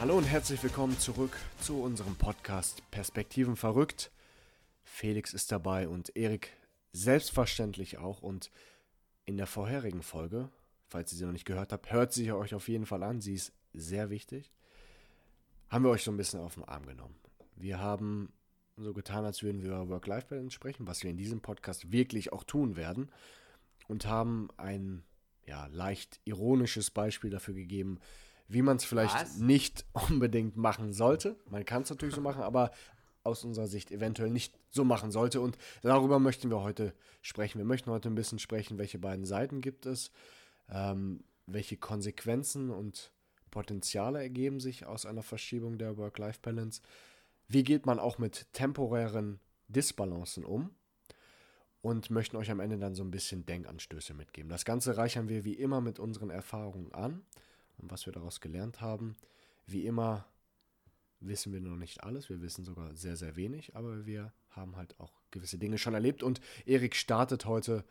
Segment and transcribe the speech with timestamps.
[0.00, 4.10] Hallo und herzlich willkommen zurück zu unserem Podcast Perspektiven verrückt.
[4.82, 6.56] Felix ist dabei und Erik
[6.94, 8.22] selbstverständlich auch.
[8.22, 8.50] Und
[9.26, 10.48] in der vorherigen Folge,
[10.88, 13.20] falls ihr sie noch nicht gehört habt, hört sie euch auf jeden Fall an.
[13.20, 14.50] Sie ist sehr wichtig.
[15.68, 17.16] Haben wir euch so ein bisschen auf den Arm genommen.
[17.56, 18.32] Wir haben
[18.78, 22.44] so getan, als würden wir über Work-Life-Balance sprechen, was wir in diesem Podcast wirklich auch
[22.44, 23.12] tun werden.
[23.86, 25.04] Und haben ein
[25.44, 28.00] ja, leicht ironisches Beispiel dafür gegeben,
[28.50, 29.36] wie man es vielleicht was?
[29.36, 31.36] nicht unbedingt machen sollte.
[31.48, 32.72] Man kann es natürlich so machen, aber
[33.22, 35.40] aus unserer Sicht eventuell nicht so machen sollte.
[35.40, 37.58] Und darüber möchten wir heute sprechen.
[37.58, 40.10] Wir möchten heute ein bisschen sprechen, welche beiden Seiten gibt es,
[40.68, 43.12] ähm, welche Konsequenzen und
[43.50, 46.82] Potenziale ergeben sich aus einer Verschiebung der Work-Life-Balance.
[47.48, 50.70] Wie geht man auch mit temporären Disbalancen um?
[51.82, 54.50] Und möchten euch am Ende dann so ein bisschen Denkanstöße mitgeben.
[54.50, 57.22] Das Ganze reichern wir wie immer mit unseren Erfahrungen an
[57.80, 59.16] und was wir daraus gelernt haben.
[59.66, 60.26] Wie immer
[61.20, 64.98] wissen wir noch nicht alles, wir wissen sogar sehr, sehr wenig, aber wir haben halt
[64.98, 66.22] auch gewisse Dinge schon erlebt.
[66.22, 67.84] Und Erik startet heute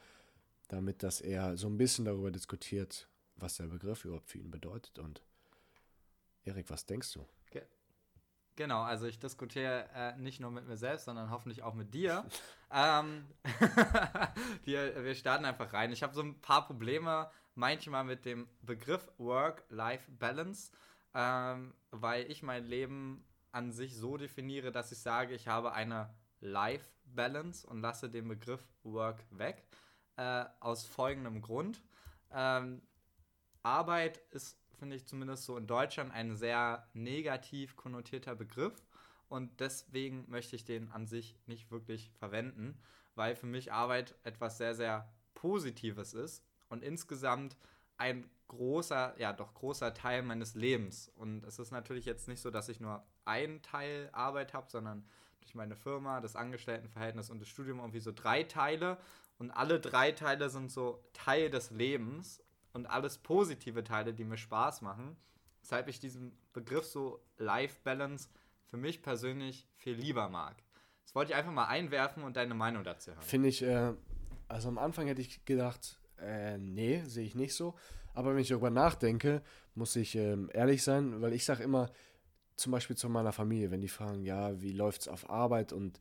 [0.68, 5.00] damit, dass er so ein bisschen darüber diskutiert, was der Begriff überhaupt für ihn bedeutet.
[5.00, 5.22] Und
[6.44, 7.26] Erik, was denkst du?
[8.60, 12.26] Genau, also ich diskutiere äh, nicht nur mit mir selbst, sondern hoffentlich auch mit dir.
[12.72, 13.26] ähm,
[14.66, 15.94] wir, wir starten einfach rein.
[15.94, 20.72] Ich habe so ein paar Probleme manchmal mit dem Begriff Work-Life-Balance
[21.14, 26.14] ähm, weil ich mein Leben an sich so definiere, dass ich sage, ich habe eine
[26.40, 29.66] Life Balance und lasse den Begriff Work weg.
[30.18, 31.82] Äh, aus folgendem Grund.
[32.32, 32.82] Ähm,
[33.64, 38.74] Arbeit ist, finde ich zumindest so in Deutschland, ein sehr negativ konnotierter Begriff.
[39.28, 42.80] Und deswegen möchte ich den an sich nicht wirklich verwenden,
[43.14, 47.56] weil für mich Arbeit etwas sehr, sehr Positives ist und insgesamt
[47.98, 51.10] ein großer, ja doch großer Teil meines Lebens.
[51.16, 55.06] Und es ist natürlich jetzt nicht so, dass ich nur einen Teil Arbeit habe, sondern
[55.42, 58.98] durch meine Firma, das Angestelltenverhältnis und das Studium irgendwie so drei Teile.
[59.38, 62.44] Und alle drei Teile sind so Teil des Lebens
[62.74, 65.16] und alles positive Teile, die mir Spaß machen.
[65.62, 68.30] Weshalb ich diesen Begriff so Life Balance
[68.70, 70.56] für mich persönlich viel lieber mag.
[71.04, 73.22] Das wollte ich einfach mal einwerfen und deine Meinung dazu hören.
[73.22, 73.94] Finde ich, äh,
[74.48, 77.76] also am Anfang hätte ich gedacht, äh, nee, sehe ich nicht so.
[78.14, 79.42] Aber wenn ich darüber nachdenke,
[79.76, 81.90] muss ich ähm, ehrlich sein, weil ich sage immer,
[82.56, 86.00] zum Beispiel zu meiner Familie, wenn die fragen, ja, wie läuft es auf Arbeit und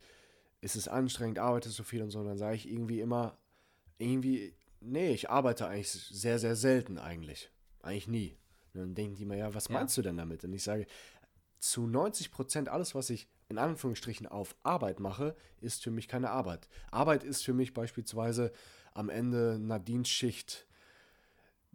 [0.61, 3.37] ist es anstrengend, arbeitest du viel und so, dann sage ich irgendwie immer,
[3.97, 7.51] irgendwie, nee, ich arbeite eigentlich sehr, sehr selten eigentlich.
[7.81, 8.37] Eigentlich nie.
[8.73, 10.03] Und dann denken die mir, ja, was meinst ja.
[10.03, 10.43] du denn damit?
[10.43, 10.85] Und ich sage,
[11.59, 16.29] zu 90 Prozent alles, was ich in Anführungsstrichen auf Arbeit mache, ist für mich keine
[16.29, 16.69] Arbeit.
[16.91, 18.51] Arbeit ist für mich beispielsweise
[18.93, 20.67] am Ende einer Dienstschicht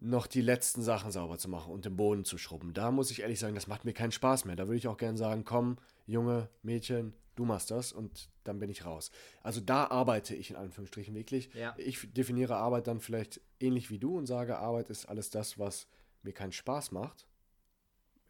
[0.05, 2.75] noch die letzten Sachen sauber zu machen und den Boden zu schrubben.
[2.75, 4.55] Da muss ich ehrlich sagen, das macht mir keinen Spaß mehr.
[4.55, 8.69] Da würde ich auch gerne sagen, komm, Junge, Mädchen, du machst das und dann bin
[8.71, 9.11] ich raus.
[9.43, 11.53] Also da arbeite ich in Anführungsstrichen wirklich.
[11.55, 11.75] Ja.
[11.79, 15.87] Ich definiere Arbeit dann vielleicht ähnlich wie du und sage, Arbeit ist alles das, was
[16.23, 17.27] mir keinen Spaß macht.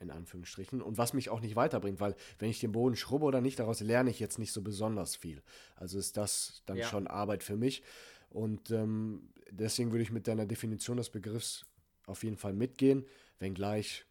[0.00, 0.82] In Anführungsstrichen.
[0.82, 3.80] Und was mich auch nicht weiterbringt, weil wenn ich den Boden schrubbe oder nicht, daraus
[3.80, 5.42] lerne ich jetzt nicht so besonders viel.
[5.76, 6.86] Also ist das dann ja.
[6.86, 7.82] schon Arbeit für mich.
[8.34, 11.64] Und ähm, deswegen würde ich mit deiner Definition des Begriffs
[12.06, 13.06] auf jeden Fall mitgehen,
[13.38, 14.04] wenngleich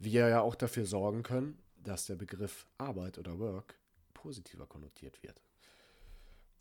[0.00, 3.76] wir ja auch dafür sorgen können, dass der Begriff Arbeit oder Work
[4.14, 5.40] positiver konnotiert wird.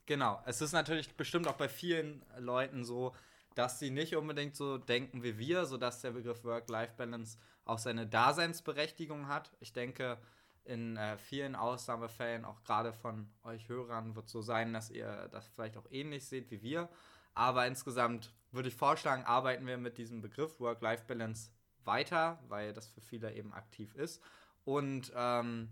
[0.05, 3.15] Genau, es ist natürlich bestimmt auch bei vielen Leuten so,
[3.55, 9.27] dass sie nicht unbedingt so denken wie wir, sodass der Begriff Work-Life-Balance auch seine Daseinsberechtigung
[9.27, 9.51] hat.
[9.59, 10.19] Ich denke,
[10.65, 15.47] in äh, vielen Ausnahmefällen, auch gerade von euch Hörern, wird so sein, dass ihr das
[15.47, 16.89] vielleicht auch ähnlich seht wie wir.
[17.33, 21.51] Aber insgesamt würde ich vorschlagen, arbeiten wir mit diesem Begriff Work-Life-Balance
[21.83, 24.21] weiter, weil das für viele eben aktiv ist.
[24.63, 25.69] Und ähm,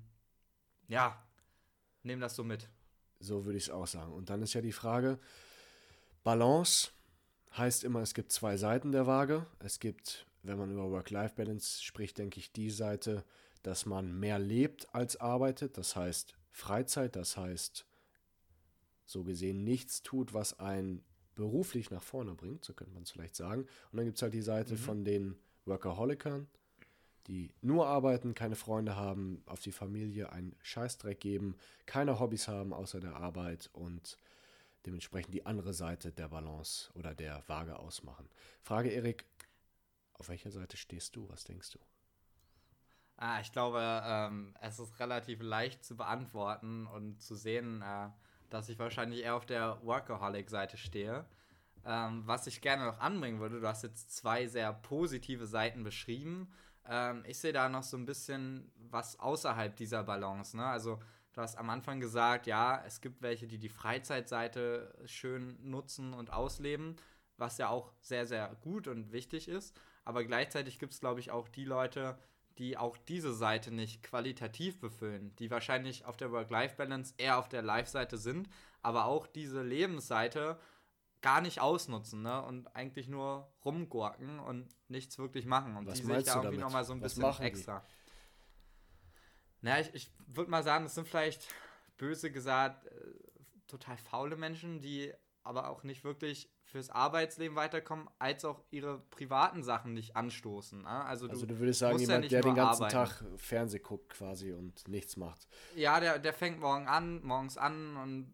[0.87, 1.17] ja,
[2.03, 2.69] nehmen das so mit.
[3.19, 4.13] So würde ich es auch sagen.
[4.13, 5.17] Und dann ist ja die Frage,
[6.23, 6.91] Balance
[7.57, 9.45] heißt immer, es gibt zwei Seiten der Waage.
[9.59, 13.23] Es gibt, wenn man über Work-Life-Balance spricht, denke ich, die Seite,
[13.63, 15.77] dass man mehr lebt als arbeitet.
[15.77, 17.85] Das heißt Freizeit, das heißt
[19.05, 21.03] so gesehen nichts tut, was einen
[21.35, 23.63] beruflich nach vorne bringt, so könnte man es vielleicht sagen.
[23.91, 24.77] Und dann gibt es halt die Seite mhm.
[24.77, 26.47] von den Workaholikern,
[27.27, 31.55] die nur arbeiten, keine Freunde haben, auf die Familie einen Scheißdreck geben,
[31.85, 34.17] keine Hobbys haben außer der Arbeit und
[34.85, 38.29] dementsprechend die andere Seite der Balance oder der Waage ausmachen.
[38.61, 39.25] Frage Erik,
[40.13, 41.27] auf welcher Seite stehst du?
[41.29, 41.79] Was denkst du?
[43.25, 48.09] Ah, ich glaube, ähm, es ist relativ leicht zu beantworten und zu sehen, äh,
[48.49, 51.25] dass ich wahrscheinlich eher auf der Workaholic-Seite stehe.
[51.85, 56.51] Ähm, was ich gerne noch anbringen würde, du hast jetzt zwei sehr positive Seiten beschrieben.
[56.85, 60.57] Ähm, ich sehe da noch so ein bisschen was außerhalb dieser Balance.
[60.57, 60.65] Ne?
[60.65, 60.99] Also
[61.31, 66.33] du hast am Anfang gesagt, ja, es gibt welche, die die Freizeitseite schön nutzen und
[66.33, 66.97] ausleben,
[67.37, 69.79] was ja auch sehr, sehr gut und wichtig ist.
[70.03, 72.17] Aber gleichzeitig gibt es, glaube ich, auch die Leute,
[72.57, 77.61] die auch diese Seite nicht qualitativ befüllen, die wahrscheinlich auf der Work-Life-Balance eher auf der
[77.61, 78.47] Live-Seite sind,
[78.81, 80.59] aber auch diese Lebensseite
[81.21, 82.43] gar nicht ausnutzen ne?
[82.43, 85.77] und eigentlich nur rumgurken und nichts wirklich machen.
[85.77, 87.47] Und Was die sehe ich da irgendwie nochmal so ein Was bisschen machen die?
[87.47, 87.83] extra.
[89.61, 91.47] Naja, ich, ich würde mal sagen, es sind vielleicht
[91.97, 92.91] böse gesagt äh,
[93.67, 99.63] total faule Menschen, die aber auch nicht wirklich fürs Arbeitsleben weiterkommen, als auch ihre privaten
[99.63, 100.81] Sachen nicht anstoßen.
[100.81, 100.87] Ne?
[100.87, 103.11] Also, Also du, du würdest sagen, ja jemand, nicht der den ganzen arbeiten.
[103.11, 105.47] Tag Fernseh guckt quasi und nichts macht.
[105.75, 108.33] Ja, der, der fängt morgen an, morgens an und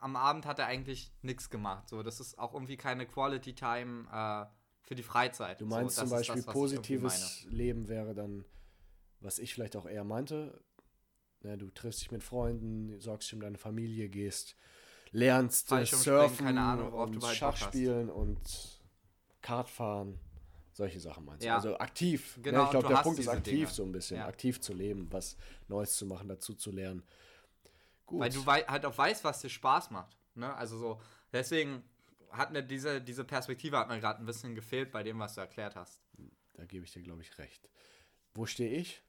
[0.00, 1.88] am Abend hat er eigentlich nichts gemacht.
[1.88, 4.46] So, das ist auch irgendwie keine Quality Time äh,
[4.82, 5.60] für die Freizeit.
[5.60, 8.44] Du meinst so, zum Beispiel das, positives Leben wäre dann,
[9.20, 10.60] was ich vielleicht auch eher meinte.
[11.42, 14.56] Ne, du triffst dich mit Freunden, sorgst dich um deine Familie, gehst,
[15.12, 18.80] lernst äh, surfen keine Ahnung, und Schach spielen und
[19.42, 20.18] Kart fahren.
[20.72, 21.54] Solche Sachen meinst Ja.
[21.60, 21.68] du?
[21.68, 22.36] Also aktiv.
[22.36, 22.42] ne?
[22.44, 23.66] Genau, ich glaube, der Punkt ist aktiv Dinge.
[23.66, 24.16] so ein bisschen.
[24.18, 24.26] Ja.
[24.26, 25.36] Aktiv zu leben, was
[25.68, 27.02] Neues zu machen, dazu zu lernen.
[28.06, 28.20] Gut.
[28.20, 30.16] Weil du wei halt auch weißt, was dir Spaß macht.
[30.34, 30.54] Ne?
[30.54, 31.00] Also so,
[31.32, 31.82] deswegen
[32.30, 35.40] hat mir diese, diese Perspektive hat mir gerade ein bisschen gefehlt bei dem, was du
[35.40, 36.00] erklärt hast.
[36.54, 37.68] Da gebe ich dir, glaube ich, recht.
[38.34, 39.02] Wo stehe ich?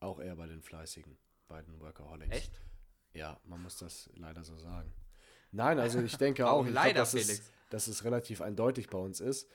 [0.00, 1.16] Auch eher bei den Fleißigen,
[1.48, 2.34] bei den Workaholics.
[2.36, 2.60] Echt?
[3.14, 4.92] Ja, man muss das leider so sagen.
[5.52, 7.52] Nein, also ich denke auch, ich leider, glaub, dass, es, Felix?
[7.70, 9.48] dass es relativ eindeutig bei uns ist.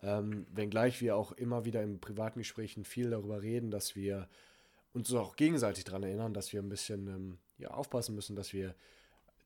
[0.00, 4.28] Ähm, wenngleich wir auch immer wieder in privaten Gesprächen viel darüber reden, dass wir
[4.92, 8.74] uns auch gegenseitig daran erinnern, dass wir ein bisschen ähm, ja, aufpassen müssen, dass wir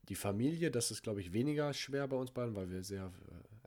[0.09, 3.11] die Familie, das ist, glaube ich, weniger schwer bei uns beiden, weil wir sehr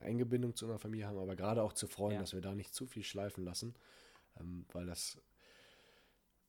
[0.00, 2.20] äh, enge Bindung zu unserer Familie haben, aber gerade auch zu Freunden, Ja.
[2.20, 3.74] dass wir da nicht zu viel schleifen lassen,
[4.40, 5.18] ähm, weil das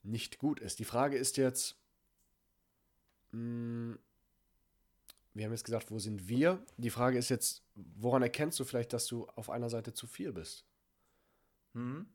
[0.03, 0.79] nicht gut ist.
[0.79, 1.75] Die Frage ist jetzt,
[3.33, 3.97] wir
[5.45, 6.63] haben jetzt gesagt, wo sind wir?
[6.77, 10.33] Die Frage ist jetzt, woran erkennst du vielleicht, dass du auf einer Seite zu viel
[10.33, 10.65] bist?
[11.73, 12.07] Mhm.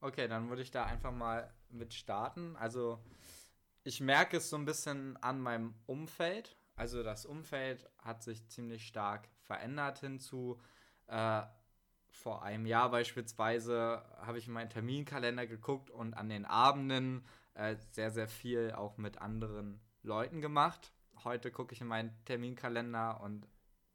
[0.00, 2.56] Okay, dann würde ich da einfach mal mit starten.
[2.56, 3.02] Also
[3.82, 6.56] ich merke es so ein bisschen an meinem Umfeld.
[6.74, 10.60] Also das Umfeld hat sich ziemlich stark verändert hinzu.
[11.06, 11.42] Äh,
[12.10, 17.24] vor einem Jahr beispielsweise habe ich in meinen Terminkalender geguckt und an den Abenden
[17.54, 20.92] äh, sehr, sehr viel auch mit anderen Leuten gemacht.
[21.24, 23.46] Heute gucke ich in meinen Terminkalender und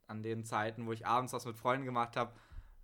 [0.07, 2.33] an den Zeiten, wo ich abends was mit Freunden gemacht habe,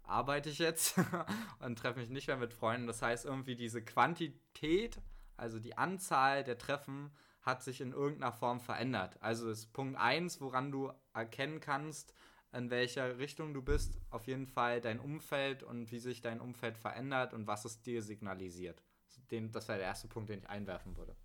[0.03, 0.95] arbeite ich jetzt
[1.59, 2.87] und treffe mich nicht mehr mit Freunden.
[2.87, 5.01] Das heißt, irgendwie diese Quantität,
[5.35, 9.17] also die Anzahl der Treffen, hat sich in irgendeiner Form verändert.
[9.21, 12.13] Also ist Punkt 1, woran du erkennen kannst,
[12.53, 16.77] in welcher Richtung du bist, auf jeden Fall dein Umfeld und wie sich dein Umfeld
[16.77, 18.83] verändert und was es dir signalisiert.
[19.31, 21.15] Den, das wäre der erste Punkt, den ich einwerfen würde.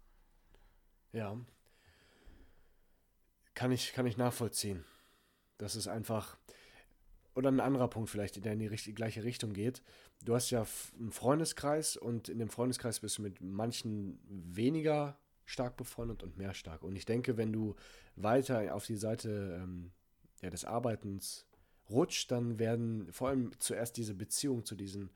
[1.13, 1.37] Ja.
[3.55, 4.85] Kann ich, kann ich nachvollziehen.
[5.59, 6.37] Das ist einfach.
[7.35, 9.83] Oder ein anderer Punkt vielleicht, der in die richt- gleiche Richtung geht.
[10.23, 10.67] Du hast ja
[10.99, 16.53] einen Freundeskreis und in dem Freundeskreis bist du mit manchen weniger stark befreundet und mehr
[16.55, 16.83] stark.
[16.83, 17.75] Und ich denke, wenn du
[18.17, 19.93] weiter auf die Seite ähm,
[20.43, 21.47] ja, des Arbeitens
[21.89, 25.11] rutscht, dann werden vor allem zuerst diese Beziehungen zu diesen,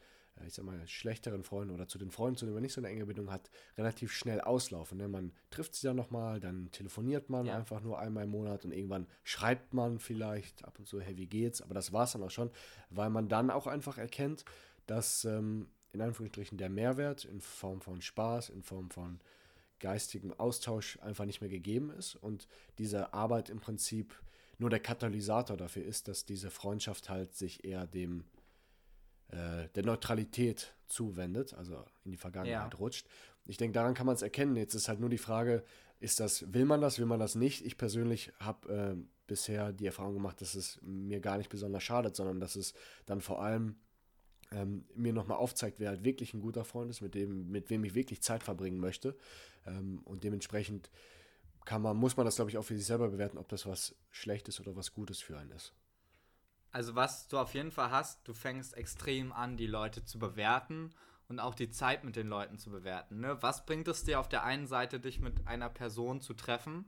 [0.44, 2.88] ich sag mal, schlechteren Freunden oder zu den Freunden, zu denen man nicht so eine
[2.88, 4.98] enge Bindung hat, relativ schnell auslaufen.
[4.98, 5.08] Ne?
[5.08, 7.56] Man trifft sie dann nochmal, dann telefoniert man Ja.
[7.56, 11.26] einfach nur einmal im Monat und irgendwann schreibt man vielleicht ab und zu, hey, wie
[11.26, 11.62] geht's?
[11.62, 12.50] Aber das war's dann auch schon,
[12.90, 14.44] weil man dann auch einfach erkennt,
[14.86, 19.20] dass ähm, in Anführungsstrichen der Mehrwert in Form von Spaß, in Form von
[19.78, 24.14] geistigem Austausch einfach nicht mehr gegeben ist und diese Arbeit im Prinzip
[24.58, 28.24] nur der Katalysator dafür ist, dass diese Freundschaft halt sich eher dem
[29.28, 32.78] äh, der Neutralität zuwendet, also in die Vergangenheit Ja.
[32.78, 33.06] rutscht.
[33.46, 34.56] Ich denke, daran kann man es erkennen.
[34.56, 35.64] Jetzt ist halt nur die Frage,
[36.00, 37.64] ist das, will man das, will man das nicht?
[37.64, 42.14] Ich persönlich habe äh, bisher die Erfahrung gemacht, dass es mir gar nicht besonders schadet,
[42.16, 42.74] sondern dass es
[43.06, 43.76] dann vor allem
[44.52, 47.82] ähm, mir nochmal aufzeigt, wer halt wirklich ein guter Freund ist, mit dem, mit wem
[47.84, 49.16] ich wirklich Zeit verbringen möchte.
[49.66, 50.90] Ähm, und dementsprechend
[51.64, 53.96] kann man, muss man das, glaube ich, auch für sich selber bewerten, ob das was
[54.12, 55.72] Schlechtes oder was Gutes für einen ist.
[56.76, 60.90] Also was du auf jeden Fall hast, du fängst extrem an, die Leute zu bewerten
[61.26, 63.20] und auch die Zeit mit den Leuten zu bewerten.
[63.20, 63.42] Ne?
[63.42, 66.84] Was bringt es dir auf der einen Seite, dich mit einer Person zu treffen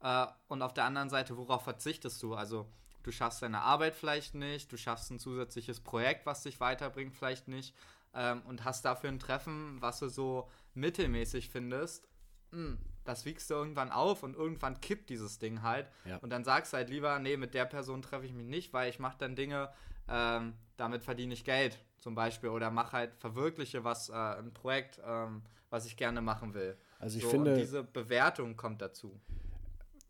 [0.00, 2.34] äh, und auf der anderen Seite, worauf verzichtest du?
[2.34, 2.66] Also
[3.02, 7.46] du schaffst deine Arbeit vielleicht nicht, du schaffst ein zusätzliches Projekt, was dich weiterbringt vielleicht
[7.46, 7.74] nicht
[8.14, 12.08] ähm, und hast dafür ein Treffen, was du so mittelmäßig findest.
[12.56, 15.88] Hm, das wiegst du irgendwann auf und irgendwann kippt dieses Ding halt.
[16.06, 16.16] Ja.
[16.18, 18.88] Und dann sagst du halt lieber, nee, mit der Person treffe ich mich nicht, weil
[18.88, 19.70] ich mache dann Dinge,
[20.08, 25.00] ähm, damit verdiene ich Geld zum Beispiel oder mache halt, verwirkliche was, äh, ein Projekt,
[25.06, 26.76] ähm, was ich gerne machen will.
[26.98, 27.56] Also ich so, finde.
[27.56, 29.20] diese Bewertung kommt dazu.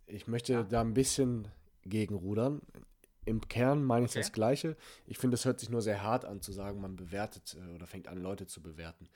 [0.07, 0.63] Ich möchte ja.
[0.63, 1.49] da ein bisschen
[1.85, 2.63] gegenrudern.
[3.25, 4.21] Im Kern meine ich okay.
[4.21, 4.77] das Gleiche.
[5.07, 7.87] Ich finde, es hört sich nur sehr hart an zu sagen, man bewertet äh, oder
[7.87, 9.09] fängt an, Leute zu bewerten.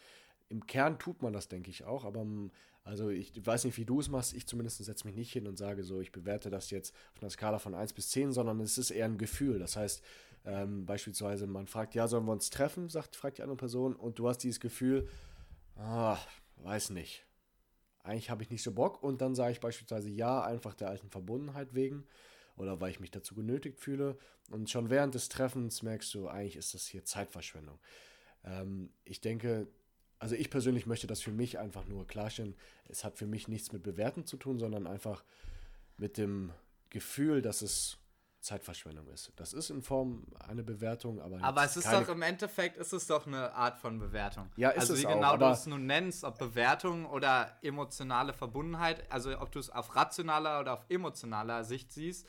[0.48, 2.26] Im Kern tut man das, denke ich auch, aber
[2.90, 4.34] also ich weiß nicht, wie du es machst.
[4.34, 7.30] Ich zumindest setze mich nicht hin und sage so, ich bewerte das jetzt auf einer
[7.30, 9.60] Skala von 1 bis 10, sondern es ist eher ein Gefühl.
[9.60, 10.02] Das heißt,
[10.44, 14.18] ähm, beispielsweise, man fragt, ja, sollen wir uns treffen, sagt, fragt die andere Person, und
[14.18, 15.08] du hast dieses Gefühl,
[15.76, 16.18] ah,
[16.56, 17.24] weiß nicht.
[18.02, 19.04] Eigentlich habe ich nicht so Bock.
[19.04, 22.04] Und dann sage ich beispielsweise ja, einfach der alten Verbundenheit wegen
[22.56, 24.18] oder weil ich mich dazu genötigt fühle.
[24.50, 27.78] Und schon während des Treffens merkst du, eigentlich ist das hier Zeitverschwendung.
[28.42, 29.68] Ähm, ich denke,
[30.20, 32.54] also ich persönlich möchte das für mich einfach nur klarstellen.
[32.88, 35.24] Es hat für mich nichts mit Bewerten zu tun, sondern einfach
[35.96, 36.52] mit dem
[36.90, 37.96] Gefühl, dass es
[38.40, 39.32] Zeitverschwendung ist.
[39.36, 41.42] Das ist in Form eine Bewertung, aber.
[41.42, 44.50] Aber es ist doch im Endeffekt ist es doch eine Art von Bewertung.
[44.56, 48.32] Ja, ist also es wie auch, genau du es nun nennst, ob Bewertung oder emotionale
[48.32, 52.26] Verbundenheit, also ob du es auf rationaler oder auf emotionaler Sicht siehst.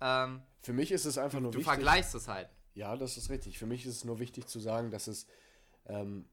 [0.00, 1.72] Ähm, Für mich ist es einfach nur du wichtig.
[1.72, 2.48] Du vergleichst es halt.
[2.74, 3.58] Ja, das ist richtig.
[3.58, 5.26] Für mich ist es nur wichtig zu sagen, dass es
[5.86, 6.26] ähm,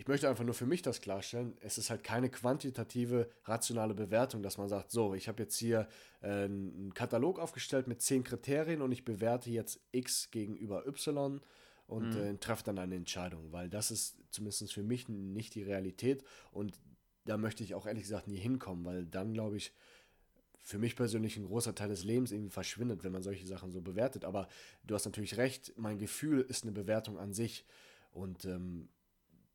[0.00, 1.58] ich möchte einfach nur für mich das klarstellen.
[1.60, 5.88] Es ist halt keine quantitative, rationale Bewertung, dass man sagt, so, ich habe jetzt hier
[6.22, 11.42] äh, einen Katalog aufgestellt mit zehn Kriterien und ich bewerte jetzt X gegenüber Y
[11.86, 12.16] und mhm.
[12.16, 16.80] äh, treffe dann eine Entscheidung, weil das ist zumindest für mich nicht die Realität und
[17.26, 19.74] da möchte ich auch ehrlich gesagt nie hinkommen, weil dann glaube ich,
[20.62, 23.82] für mich persönlich ein großer Teil des Lebens irgendwie verschwindet, wenn man solche Sachen so
[23.82, 24.24] bewertet.
[24.24, 24.48] Aber
[24.82, 27.66] du hast natürlich recht, mein Gefühl ist eine Bewertung an sich.
[28.12, 28.88] Und ähm,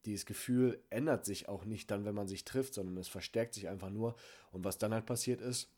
[0.05, 3.67] dieses Gefühl ändert sich auch nicht dann, wenn man sich trifft, sondern es verstärkt sich
[3.67, 4.15] einfach nur.
[4.51, 5.69] Und was dann halt passiert ist,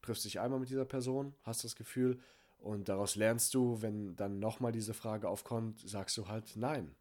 [0.00, 2.18] triffst dich einmal mit dieser Person, hast das Gefühl
[2.58, 6.94] und daraus lernst du, wenn dann nochmal diese Frage aufkommt, sagst du halt nein.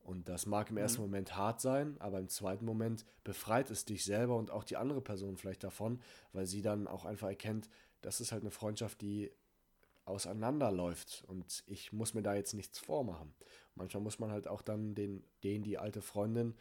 [0.00, 1.08] Und das mag im ersten mhm.
[1.08, 5.00] Moment hart sein, aber im zweiten Moment befreit es dich selber und auch die andere
[5.00, 6.00] Person vielleicht davon,
[6.32, 7.68] weil sie dann auch einfach erkennt,
[8.02, 9.32] das ist halt eine Freundschaft, die
[10.06, 13.34] auseinanderläuft und ich muss mir da jetzt nichts vormachen.
[13.74, 16.54] Manchmal muss man halt auch dann den, den die alte Freundin,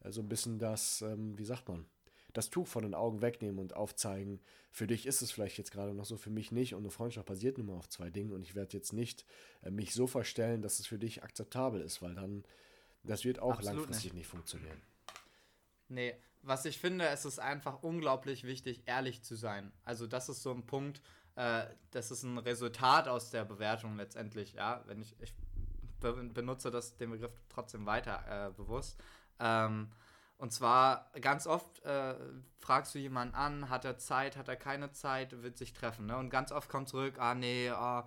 [0.00, 1.86] äh, so ein bisschen das, ähm, wie sagt man,
[2.34, 4.40] das Tuch von den Augen wegnehmen und aufzeigen,
[4.70, 7.26] für dich ist es vielleicht jetzt gerade noch so, für mich nicht und eine Freundschaft
[7.26, 9.24] basiert nun mal auf zwei Dingen und ich werde jetzt nicht
[9.62, 12.44] äh, mich so verstellen, dass es für dich akzeptabel ist, weil dann,
[13.04, 14.20] das wird auch Absolut langfristig nicht.
[14.22, 14.82] nicht funktionieren.
[15.88, 19.72] Nee, was ich finde, es ist einfach unglaublich wichtig, ehrlich zu sein.
[19.84, 21.00] Also das ist so ein Punkt,
[21.38, 25.32] äh, das ist ein Resultat aus der Bewertung letztendlich, ja, wenn ich, ich
[26.00, 29.00] benutze das, den Begriff trotzdem weiter äh, bewusst.
[29.38, 29.88] Ähm,
[30.36, 32.14] und zwar ganz oft äh,
[32.58, 36.06] fragst du jemanden an, hat er Zeit, hat er keine Zeit, wird sich treffen.
[36.06, 36.16] Ne?
[36.16, 38.02] Und ganz oft kommt zurück, ah nee, oh,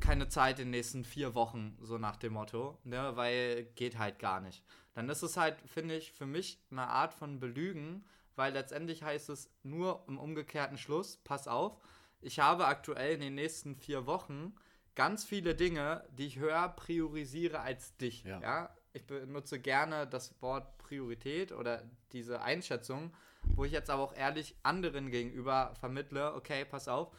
[0.00, 3.12] keine Zeit in den nächsten vier Wochen, so nach dem Motto, ne?
[3.16, 4.62] weil geht halt gar nicht.
[4.92, 8.04] Dann ist es halt, finde ich, für mich eine Art von Belügen,
[8.34, 11.78] weil letztendlich heißt es nur im umgekehrten Schluss, pass auf,
[12.20, 14.54] ich habe aktuell in den nächsten vier Wochen
[14.94, 18.24] ganz viele Dinge, die ich höher priorisiere als dich.
[18.24, 18.40] Ja.
[18.40, 18.76] ja.
[18.92, 21.82] Ich benutze gerne das Wort Priorität oder
[22.12, 27.12] diese Einschätzung, wo ich jetzt aber auch ehrlich anderen gegenüber vermittle, okay, pass auf,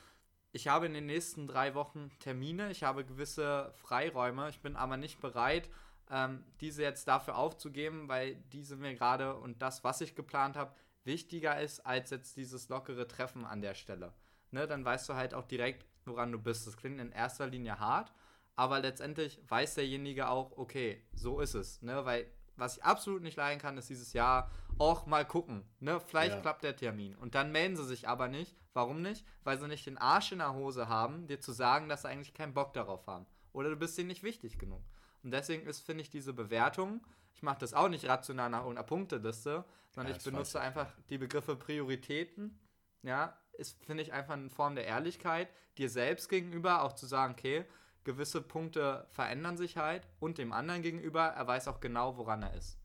[0.51, 4.97] ich habe in den nächsten drei Wochen Termine, ich habe gewisse Freiräume, ich bin aber
[4.97, 5.69] nicht bereit,
[6.09, 10.73] ähm, diese jetzt dafür aufzugeben, weil diese mir gerade und das, was ich geplant habe,
[11.03, 14.13] wichtiger ist als jetzt dieses lockere Treffen an der Stelle.
[14.51, 16.65] Ne, dann weißt du halt auch direkt, woran du bist.
[16.67, 18.13] Das klingt in erster Linie hart,
[18.55, 21.81] aber letztendlich weiß derjenige auch, okay, so ist es.
[21.81, 22.05] Ne?
[22.05, 25.63] Weil was ich absolut nicht leiden kann, ist dieses Jahr auch mal gucken.
[25.79, 25.99] Ne?
[25.99, 26.41] Vielleicht ja.
[26.41, 27.15] klappt der Termin.
[27.15, 28.55] Und dann melden sie sich aber nicht.
[28.73, 29.25] Warum nicht?
[29.43, 32.33] Weil sie nicht den Arsch in der Hose haben, dir zu sagen, dass sie eigentlich
[32.33, 33.25] keinen Bock darauf haben.
[33.53, 34.81] Oder du bist ihnen nicht wichtig genug.
[35.23, 37.01] Und deswegen ist, finde ich, diese Bewertung,
[37.33, 41.17] ich mache das auch nicht rational nach irgendeiner Punkteliste, sondern ja, ich benutze einfach die
[41.17, 42.59] Begriffe Prioritäten,
[43.07, 47.33] ja, ist, finde ich, einfach eine Form der Ehrlichkeit, dir selbst gegenüber auch zu sagen,
[47.37, 47.65] okay,
[48.03, 52.53] gewisse Punkte verändern sich halt und dem anderen gegenüber, er weiß auch genau, woran er
[52.53, 52.77] ist.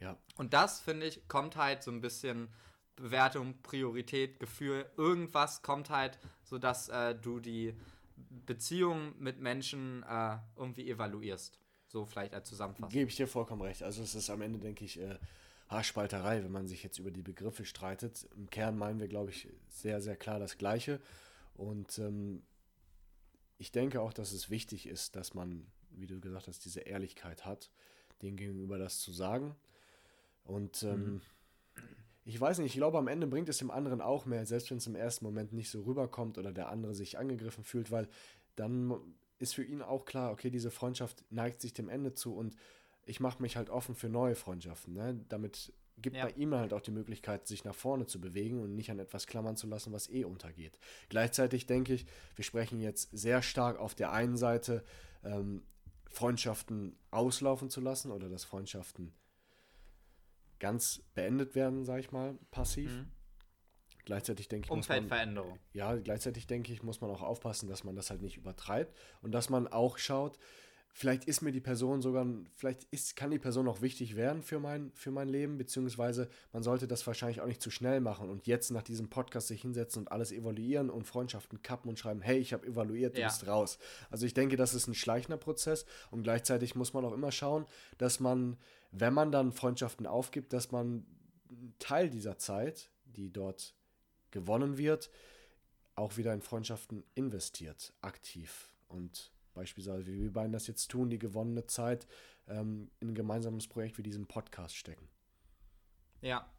[0.00, 0.16] Ja.
[0.36, 2.48] Und das, finde ich, kommt halt so ein bisschen
[2.96, 7.74] Bewertung, Priorität, Gefühl, irgendwas kommt halt, sodass äh, du die
[8.16, 11.58] Beziehung mit Menschen äh, irgendwie evaluierst.
[11.86, 12.90] So vielleicht als Zusammenfassung.
[12.90, 13.82] Gebe ich dir vollkommen recht.
[13.82, 15.18] Also es ist am Ende, denke ich, äh,
[15.70, 18.28] Haarspalterei, wenn man sich jetzt über die Begriffe streitet.
[18.36, 21.00] Im Kern meinen wir, glaube ich, sehr, sehr klar das Gleiche.
[21.54, 22.42] Und ähm,
[23.56, 27.44] ich denke auch, dass es wichtig ist, dass man, wie du gesagt hast, diese Ehrlichkeit
[27.44, 27.70] hat,
[28.20, 29.54] dem gegenüber das zu sagen.
[30.42, 31.22] Und ähm,
[31.76, 31.82] mhm.
[32.24, 34.78] ich weiß nicht, ich glaube, am Ende bringt es dem anderen auch mehr, selbst wenn
[34.78, 38.08] es im ersten Moment nicht so rüberkommt oder der andere sich angegriffen fühlt, weil
[38.56, 39.00] dann
[39.38, 42.56] ist für ihn auch klar, okay, diese Freundschaft neigt sich dem Ende zu und
[43.10, 44.94] ich mache mich halt offen für neue Freundschaften.
[44.94, 45.20] Ne?
[45.28, 46.24] Damit gibt ja.
[46.24, 49.26] bei ihm halt auch die Möglichkeit, sich nach vorne zu bewegen und nicht an etwas
[49.26, 50.78] klammern zu lassen, was eh untergeht.
[51.08, 54.84] Gleichzeitig denke ich, wir sprechen jetzt sehr stark auf der einen Seite
[55.24, 55.62] ähm,
[56.08, 59.12] Freundschaften auslaufen zu lassen oder dass Freundschaften
[60.60, 62.92] ganz beendet werden, sage ich mal, passiv.
[62.92, 63.10] Mhm.
[64.04, 65.50] Gleichzeitig denke ich, Umfeldveränderung.
[65.50, 68.96] Man, ja, gleichzeitig denke ich, muss man auch aufpassen, dass man das halt nicht übertreibt
[69.20, 70.38] und dass man auch schaut,
[70.92, 74.58] vielleicht ist mir die Person sogar, vielleicht ist, kann die Person auch wichtig werden für
[74.58, 78.46] mein, für mein Leben, beziehungsweise man sollte das wahrscheinlich auch nicht zu schnell machen und
[78.46, 82.38] jetzt nach diesem Podcast sich hinsetzen und alles evaluieren und Freundschaften kappen und schreiben, hey,
[82.38, 83.28] ich habe evaluiert, du ja.
[83.28, 83.78] bist raus.
[84.10, 87.66] Also ich denke, das ist ein schleichender Prozess und gleichzeitig muss man auch immer schauen,
[87.98, 88.56] dass man,
[88.90, 91.06] wenn man dann Freundschaften aufgibt, dass man
[91.48, 93.74] einen Teil dieser Zeit, die dort
[94.30, 95.10] gewonnen wird,
[95.94, 101.18] auch wieder in Freundschaften investiert, aktiv und beispielsweise, wie wir beiden das jetzt tun, die
[101.18, 102.06] gewonnene Zeit
[102.48, 105.08] ähm, in ein gemeinsames Projekt wie diesen Podcast stecken.
[106.20, 106.50] Ja.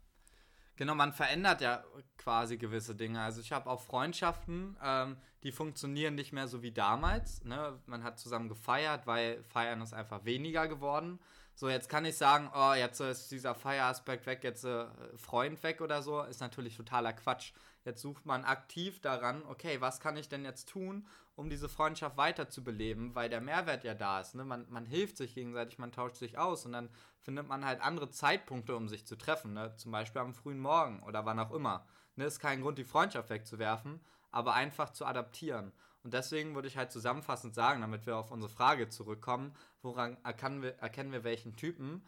[0.78, 1.84] Genau, man verändert ja
[2.18, 3.22] quasi gewisse Dinge.
[3.22, 7.44] Also ich habe auch Freundschaften, ähm, die funktionieren nicht mehr so wie damals.
[7.44, 7.80] Ne?
[7.86, 11.20] Man hat zusammen gefeiert, weil Feiern ist einfach weniger geworden.
[11.54, 15.82] So, jetzt kann ich sagen, oh, jetzt ist dieser Feieraspekt weg, jetzt äh, Freund weg
[15.82, 17.54] oder so, ist natürlich totaler Quatsch.
[17.86, 21.06] Jetzt sucht man aktiv daran, okay, was kann ich denn jetzt tun,
[21.42, 24.36] um diese Freundschaft weiter zu beleben, weil der Mehrwert ja da ist.
[24.36, 24.46] Ne?
[24.46, 28.12] Man, man hilft sich gegenseitig, man tauscht sich aus und dann findet man halt andere
[28.12, 29.54] Zeitpunkte, um sich zu treffen.
[29.54, 29.76] Ne?
[29.76, 31.88] Zum Beispiel am frühen Morgen oder wann auch immer.
[32.16, 32.26] Ne?
[32.26, 35.72] Ist kein Grund, die Freundschaft wegzuwerfen, aber einfach zu adaptieren.
[36.04, 40.62] Und deswegen würde ich halt zusammenfassend sagen, damit wir auf unsere Frage zurückkommen, woran erkennen
[40.62, 42.08] wir, erkennen wir welchen Typen?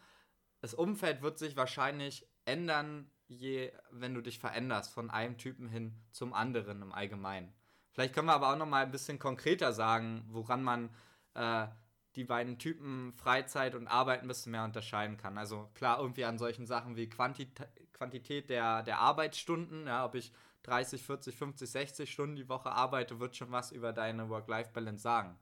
[0.62, 6.00] Das Umfeld wird sich wahrscheinlich ändern, je, wenn du dich veränderst von einem Typen hin
[6.12, 7.52] zum anderen im Allgemeinen.
[7.94, 10.90] Vielleicht können wir aber auch noch mal ein bisschen konkreter sagen, woran man
[11.36, 11.68] äh,
[12.16, 15.38] die beiden Typen Freizeit und Arbeit ein bisschen mehr unterscheiden kann.
[15.38, 20.32] Also klar, irgendwie an solchen Sachen wie Quantität, Quantität der, der Arbeitsstunden, ja, ob ich
[20.64, 25.38] 30, 40, 50, 60 Stunden die Woche arbeite, wird schon was über deine Work-Life-Balance sagen.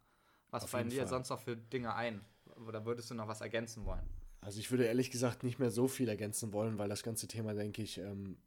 [0.50, 1.08] Was fallen dir Fall.
[1.08, 2.26] sonst noch für Dinge ein?
[2.68, 4.08] Oder würdest du noch was ergänzen wollen?
[4.42, 7.54] Also ich würde ehrlich gesagt nicht mehr so viel ergänzen wollen, weil das ganze Thema,
[7.54, 8.38] denke ich, ähm,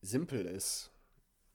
[0.00, 0.93] simpel ist.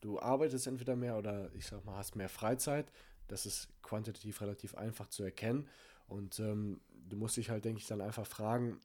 [0.01, 2.91] Du arbeitest entweder mehr oder ich sag mal, hast mehr Freizeit.
[3.27, 5.67] Das ist quantitativ relativ einfach zu erkennen.
[6.07, 8.79] Und ähm, du musst dich halt, denke ich, dann einfach fragen,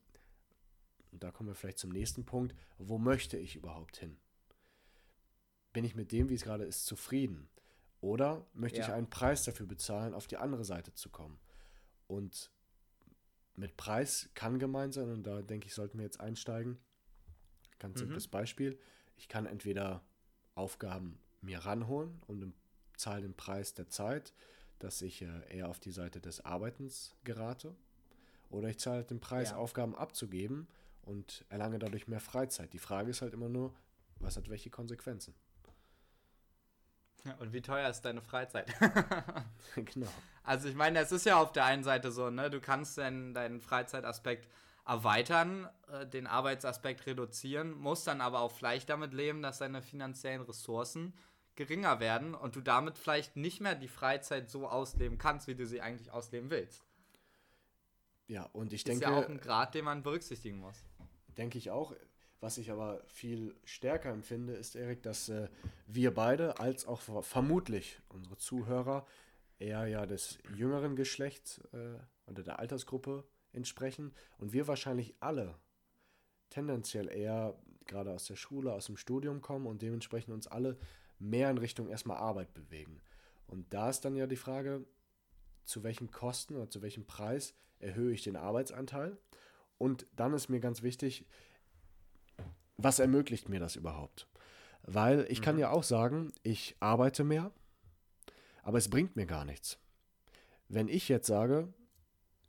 [1.12, 4.16] und da kommen wir vielleicht zum nächsten Punkt, wo möchte ich überhaupt hin?
[5.72, 7.48] Bin ich mit dem, wie es gerade ist, zufrieden?
[8.00, 8.86] Oder möchte ja.
[8.86, 11.38] ich einen Preis dafür bezahlen, auf die andere Seite zu kommen?
[12.08, 12.50] Und
[13.54, 16.78] mit Preis kann gemeint sein, und da denke ich, sollten wir jetzt einsteigen.
[17.78, 18.00] Ganz mhm.
[18.00, 18.78] simples Beispiel.
[19.16, 20.04] Ich kann entweder
[20.54, 22.54] Aufgaben mir ranholen und
[22.96, 24.32] zahle den Preis der Zeit,
[24.78, 27.74] dass ich äh, eher auf die Seite des Arbeitens gerate.
[28.50, 29.56] Oder ich zahle den Preis, ja.
[29.56, 30.68] Aufgaben abzugeben
[31.02, 32.72] und erlange dadurch mehr Freizeit.
[32.72, 33.74] Die Frage ist halt immer nur,
[34.20, 35.34] was hat welche Konsequenzen?
[37.24, 38.72] Ja, und wie teuer ist deine Freizeit?
[39.74, 40.08] genau.
[40.42, 43.32] Also ich meine, es ist ja auf der einen Seite so, ne, du kannst deinen,
[43.32, 44.48] deinen Freizeitaspekt
[44.86, 50.42] erweitern, äh, den Arbeitsaspekt reduzieren, musst dann aber auch vielleicht damit leben, dass deine finanziellen
[50.42, 51.14] Ressourcen
[51.56, 55.66] geringer werden und du damit vielleicht nicht mehr die Freizeit so ausleben kannst, wie du
[55.66, 56.82] sie eigentlich ausleben willst.
[58.26, 59.04] Ja, und ich denke.
[59.04, 60.82] Das ist ja auch ein Grad, den man berücksichtigen muss.
[61.36, 61.94] Denke ich auch.
[62.40, 65.48] Was ich aber viel stärker empfinde, ist, Erik, dass äh,
[65.86, 69.06] wir beide, als auch vermutlich unsere Zuhörer,
[69.58, 75.58] eher ja des jüngeren Geschlechts äh, oder der Altersgruppe entsprechen und wir wahrscheinlich alle
[76.50, 80.78] tendenziell eher gerade aus der Schule, aus dem Studium kommen und dementsprechend uns alle
[81.18, 83.00] mehr in Richtung erstmal Arbeit bewegen.
[83.46, 84.84] Und da ist dann ja die Frage,
[85.64, 89.16] zu welchen Kosten oder zu welchem Preis erhöhe ich den Arbeitsanteil?
[89.78, 91.26] Und dann ist mir ganz wichtig,
[92.76, 94.28] was ermöglicht mir das überhaupt?
[94.82, 95.44] Weil ich mhm.
[95.44, 97.52] kann ja auch sagen, ich arbeite mehr,
[98.62, 99.78] aber es bringt mir gar nichts.
[100.68, 101.72] Wenn ich jetzt sage,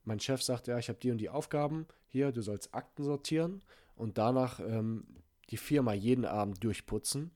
[0.06, 3.63] mein Chef sagt, ja, ich habe die und die Aufgaben, hier, du sollst Akten sortieren
[3.96, 5.06] und danach ähm,
[5.50, 7.32] die Firma jeden Abend durchputzen,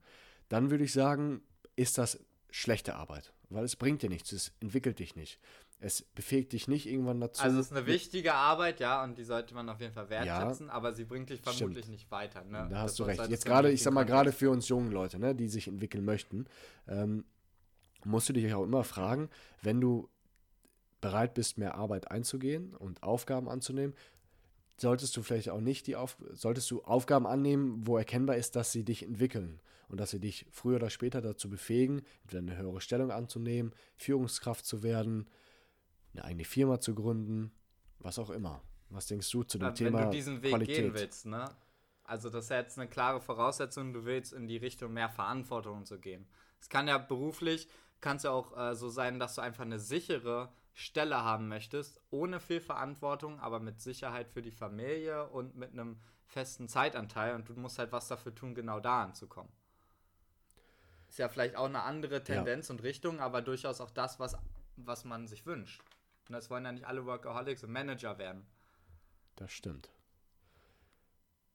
[0.47, 1.41] dann würde ich sagen,
[1.75, 5.39] ist das schlechte Arbeit, weil es bringt dir nichts, es entwickelt dich nicht
[5.81, 7.41] es befähigt dich nicht irgendwann dazu.
[7.41, 10.67] Also es ist eine wichtige Arbeit, ja, und die sollte man auf jeden Fall wertschätzen,
[10.67, 11.89] ja, aber sie bringt dich vermutlich stimmt.
[11.89, 12.43] nicht weiter.
[12.43, 12.67] Ne?
[12.69, 13.27] Da hast das du recht.
[13.29, 16.45] Jetzt gerade, ich sag mal, gerade für uns jungen Leute, ne, die sich entwickeln möchten,
[16.87, 17.23] ähm,
[18.03, 19.29] musst du dich auch immer fragen,
[19.61, 20.09] wenn du
[21.01, 23.95] bereit bist, mehr Arbeit einzugehen und Aufgaben anzunehmen,
[24.77, 28.71] solltest du vielleicht auch nicht die Auf solltest du Aufgaben annehmen, wo erkennbar ist, dass
[28.71, 32.81] sie dich entwickeln und dass sie dich früher oder später dazu befähigen, entweder eine höhere
[32.81, 35.27] Stellung anzunehmen, Führungskraft zu werden,
[36.13, 37.51] eine eigene Firma zu gründen,
[37.99, 38.61] was auch immer.
[38.89, 40.75] Was denkst du zu dem Wenn Thema Wenn du diesen Weg Qualität?
[40.75, 41.49] gehen willst, ne?
[42.03, 45.99] Also das ist jetzt eine klare Voraussetzung, du willst in die Richtung mehr Verantwortung zu
[45.99, 46.27] gehen.
[46.59, 47.67] Es kann ja beruflich,
[48.01, 51.99] kann es ja auch äh, so sein, dass du einfach eine sichere Stelle haben möchtest,
[52.09, 57.49] ohne viel Verantwortung, aber mit Sicherheit für die Familie und mit einem festen Zeitanteil und
[57.49, 59.51] du musst halt was dafür tun, genau da anzukommen.
[61.09, 64.37] Ist ja vielleicht auch eine andere Tendenz und Richtung, aber durchaus auch das, was,
[64.77, 65.81] was man sich wünscht.
[66.29, 68.45] Und das wollen ja nicht alle Workaholics und Manager werden.
[69.35, 69.89] Das stimmt.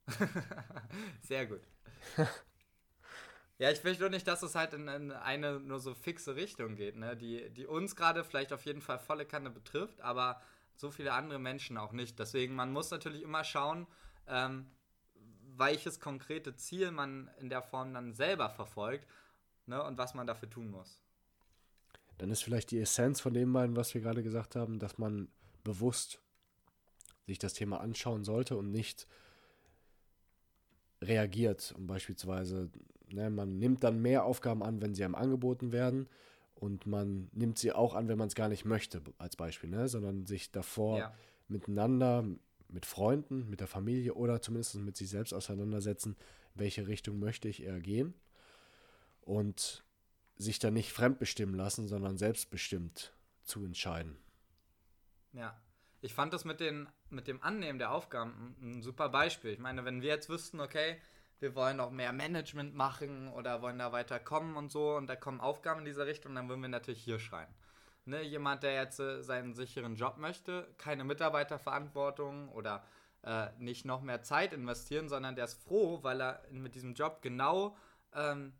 [1.22, 1.62] Sehr gut.
[3.58, 6.74] ja, ich möchte nur nicht, dass es halt in, in, eine nur so fixe Richtung
[6.74, 7.16] geht, ne?
[7.16, 10.40] die, die uns gerade vielleicht auf jeden Fall volle Kanne betrifft, aber
[10.74, 12.18] so viele andere Menschen auch nicht.
[12.18, 13.86] Deswegen, man muss natürlich immer schauen,
[14.26, 14.66] ähm,
[15.56, 19.06] welches konkrete Ziel man in der Form dann selber verfolgt
[19.66, 19.82] ne?
[19.82, 21.00] und was man dafür tun muss.
[22.18, 25.28] Dann ist vielleicht die Essenz von dem beiden, was wir gerade gesagt haben, dass man
[25.62, 26.20] bewusst
[27.26, 29.06] sich das Thema anschauen sollte und nicht
[31.02, 31.74] reagiert.
[31.76, 32.70] Und beispielsweise,
[33.10, 36.08] ne, man nimmt dann mehr Aufgaben an, wenn sie einem angeboten werden.
[36.54, 39.88] Und man nimmt sie auch an, wenn man es gar nicht möchte, als Beispiel, ne?
[39.88, 41.14] sondern sich davor ja.
[41.48, 42.24] miteinander,
[42.68, 46.16] mit Freunden, mit der Familie oder zumindest mit sich selbst auseinandersetzen,
[46.54, 48.14] welche Richtung möchte ich eher gehen.
[49.20, 49.84] Und
[50.36, 54.16] sich dann nicht fremdbestimmen lassen, sondern selbstbestimmt zu entscheiden.
[55.32, 55.60] Ja,
[56.00, 59.52] ich fand das mit, den, mit dem Annehmen der Aufgaben ein, ein super Beispiel.
[59.52, 61.00] Ich meine, wenn wir jetzt wüssten, okay,
[61.40, 65.16] wir wollen noch mehr Management machen oder wollen da weiter kommen und so und da
[65.16, 67.52] kommen Aufgaben in dieser Richtung, dann würden wir natürlich hier schreien.
[68.06, 72.84] Ne, jemand, der jetzt äh, seinen sicheren Job möchte, keine Mitarbeiterverantwortung oder
[73.22, 77.22] äh, nicht noch mehr Zeit investieren, sondern der ist froh, weil er mit diesem Job
[77.22, 77.76] genau
[78.14, 78.52] ähm,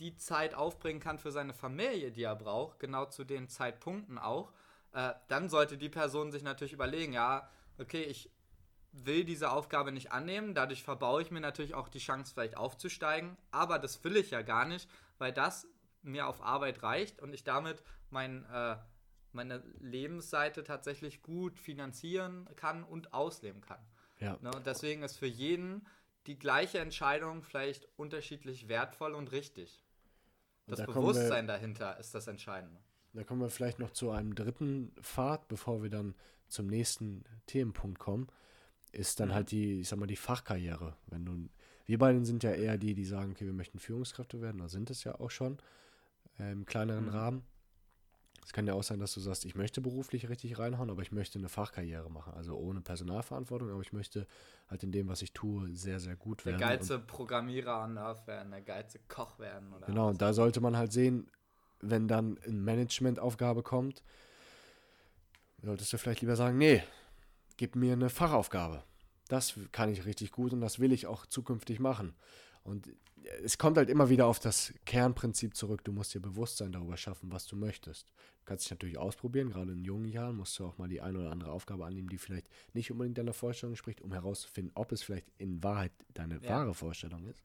[0.00, 4.52] die Zeit aufbringen kann für seine Familie, die er braucht, genau zu den Zeitpunkten auch
[4.92, 8.30] äh, dann sollte die Person sich natürlich überlegen, ja, okay, ich
[9.06, 13.36] will diese Aufgabe nicht annehmen, dadurch verbaue ich mir natürlich auch die Chance, vielleicht aufzusteigen,
[13.50, 15.66] aber das will ich ja gar nicht, weil das
[16.02, 18.76] mir auf Arbeit reicht und ich damit mein, äh,
[19.32, 23.80] meine Lebensseite tatsächlich gut finanzieren kann und ausleben kann.
[24.18, 24.38] Ja.
[24.40, 25.86] Ne, und deswegen ist für jeden
[26.26, 29.82] die gleiche Entscheidung vielleicht unterschiedlich wertvoll und richtig.
[30.66, 32.78] Das da Bewusstsein dahinter ist das Entscheidende.
[33.14, 36.14] Da kommen wir vielleicht noch zu einem dritten Pfad, bevor wir dann
[36.48, 38.28] zum nächsten Themenpunkt kommen,
[38.92, 39.34] ist dann mhm.
[39.34, 40.96] halt die, ich sag mal, die Fachkarriere.
[41.06, 41.48] Wenn du,
[41.86, 44.90] wir beiden sind ja eher die, die sagen, okay, wir möchten Führungskräfte werden, oder sind
[44.90, 45.58] es ja auch schon
[46.38, 47.10] äh, im kleineren mhm.
[47.10, 47.42] Rahmen.
[48.44, 51.12] Es kann ja auch sein, dass du sagst, ich möchte beruflich richtig reinhauen, aber ich
[51.12, 52.32] möchte eine Fachkarriere machen.
[52.32, 54.26] Also ohne Personalverantwortung, aber ich möchte
[54.70, 56.58] halt in dem, was ich tue, sehr, sehr gut werden.
[56.58, 59.70] Der geilste Programmierer an Earth werden, der geilste Koch werden.
[59.74, 61.30] Oder genau, und da sollte man halt sehen,
[61.80, 64.02] wenn dann eine Managementaufgabe kommt,
[65.62, 66.82] solltest du vielleicht lieber sagen, nee,
[67.58, 68.82] gib mir eine Fachaufgabe.
[69.28, 72.14] Das kann ich richtig gut und das will ich auch zukünftig machen.
[72.62, 72.88] Und
[73.42, 75.84] es kommt halt immer wieder auf das Kernprinzip zurück.
[75.84, 78.08] Du musst dir Bewusstsein darüber schaffen, was du möchtest.
[78.40, 81.18] Du kannst dich natürlich ausprobieren, gerade in jungen Jahren musst du auch mal die eine
[81.18, 85.02] oder andere Aufgabe annehmen, die vielleicht nicht unbedingt deiner Vorstellung spricht, um herauszufinden, ob es
[85.02, 86.50] vielleicht in Wahrheit deine ja.
[86.50, 87.42] wahre Vorstellung ist.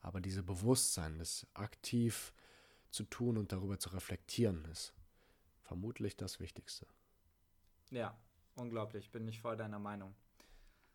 [0.00, 2.34] Aber diese Bewusstsein, das aktiv
[2.90, 4.92] zu tun und darüber zu reflektieren, ist
[5.62, 6.86] vermutlich das Wichtigste.
[7.90, 8.16] Ja,
[8.56, 10.14] unglaublich, bin ich voll deiner Meinung.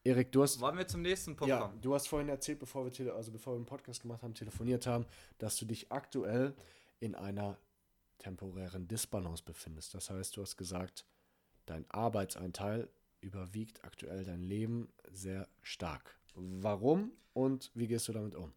[0.04, 0.60] Erik, du hast.
[0.62, 1.82] Wollen wir zum nächsten Punkt ja, kommen?
[1.82, 5.06] Du hast vorhin erzählt, bevor wir, also bevor wir einen Podcast gemacht haben, telefoniert haben,
[5.38, 6.56] dass du dich aktuell
[7.00, 7.58] in einer
[8.20, 9.94] temporären Disbalance befindest.
[9.94, 11.06] Das heißt, du hast gesagt,
[11.66, 12.90] dein Arbeitsanteil
[13.22, 16.18] überwiegt aktuell dein Leben sehr stark.
[16.36, 18.54] Warum und wie gehst du damit um?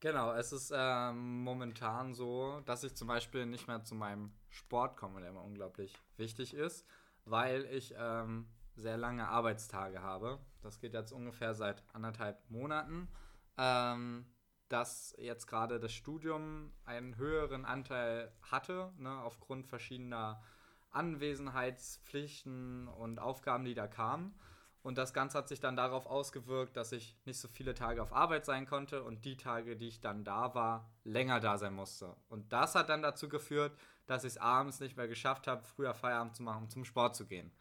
[0.00, 4.96] Genau, es ist ähm, momentan so, dass ich zum Beispiel nicht mehr zu meinem Sport
[4.96, 6.86] komme, der immer unglaublich wichtig ist,
[7.30, 10.38] weil ich ähm, sehr lange Arbeitstage habe.
[10.62, 13.08] Das geht jetzt ungefähr seit anderthalb Monaten.
[13.56, 14.26] Ähm,
[14.68, 20.42] dass jetzt gerade das Studium einen höheren Anteil hatte, ne, aufgrund verschiedener
[20.90, 24.38] Anwesenheitspflichten und Aufgaben, die da kamen.
[24.82, 28.12] Und das Ganze hat sich dann darauf ausgewirkt, dass ich nicht so viele Tage auf
[28.12, 32.16] Arbeit sein konnte und die Tage, die ich dann da war, länger da sein musste.
[32.28, 35.94] Und das hat dann dazu geführt, dass ich es abends nicht mehr geschafft habe, früher
[35.94, 37.52] Feierabend zu machen, um zum Sport zu gehen.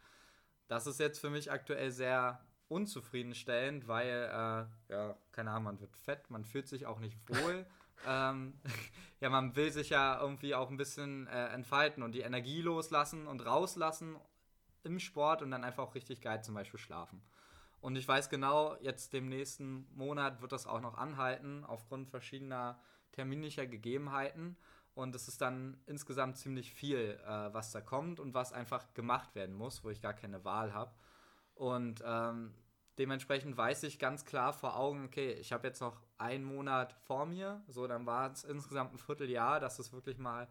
[0.68, 5.96] Das ist jetzt für mich aktuell sehr unzufriedenstellend, weil, äh, ja, keine Ahnung, man wird
[5.96, 7.66] fett, man fühlt sich auch nicht wohl.
[8.08, 8.60] ähm,
[9.22, 13.28] ja, man will sich ja irgendwie auch ein bisschen äh, entfalten und die Energie loslassen
[13.28, 14.18] und rauslassen
[14.88, 17.22] im Sport und dann einfach auch richtig geil zum Beispiel schlafen.
[17.80, 22.80] Und ich weiß genau, jetzt dem nächsten Monat wird das auch noch anhalten, aufgrund verschiedener
[23.12, 24.58] terminlicher Gegebenheiten.
[24.96, 29.36] Und es ist dann insgesamt ziemlich viel, äh, was da kommt und was einfach gemacht
[29.36, 30.92] werden muss, wo ich gar keine Wahl habe.
[31.54, 32.56] Und ähm,
[32.98, 37.28] dementsprechend weiß ich ganz klar vor Augen, okay, ich habe jetzt noch einen Monat vor
[37.28, 37.64] mir.
[37.68, 40.48] So, dann war es insgesamt ein Vierteljahr, dass es wirklich mal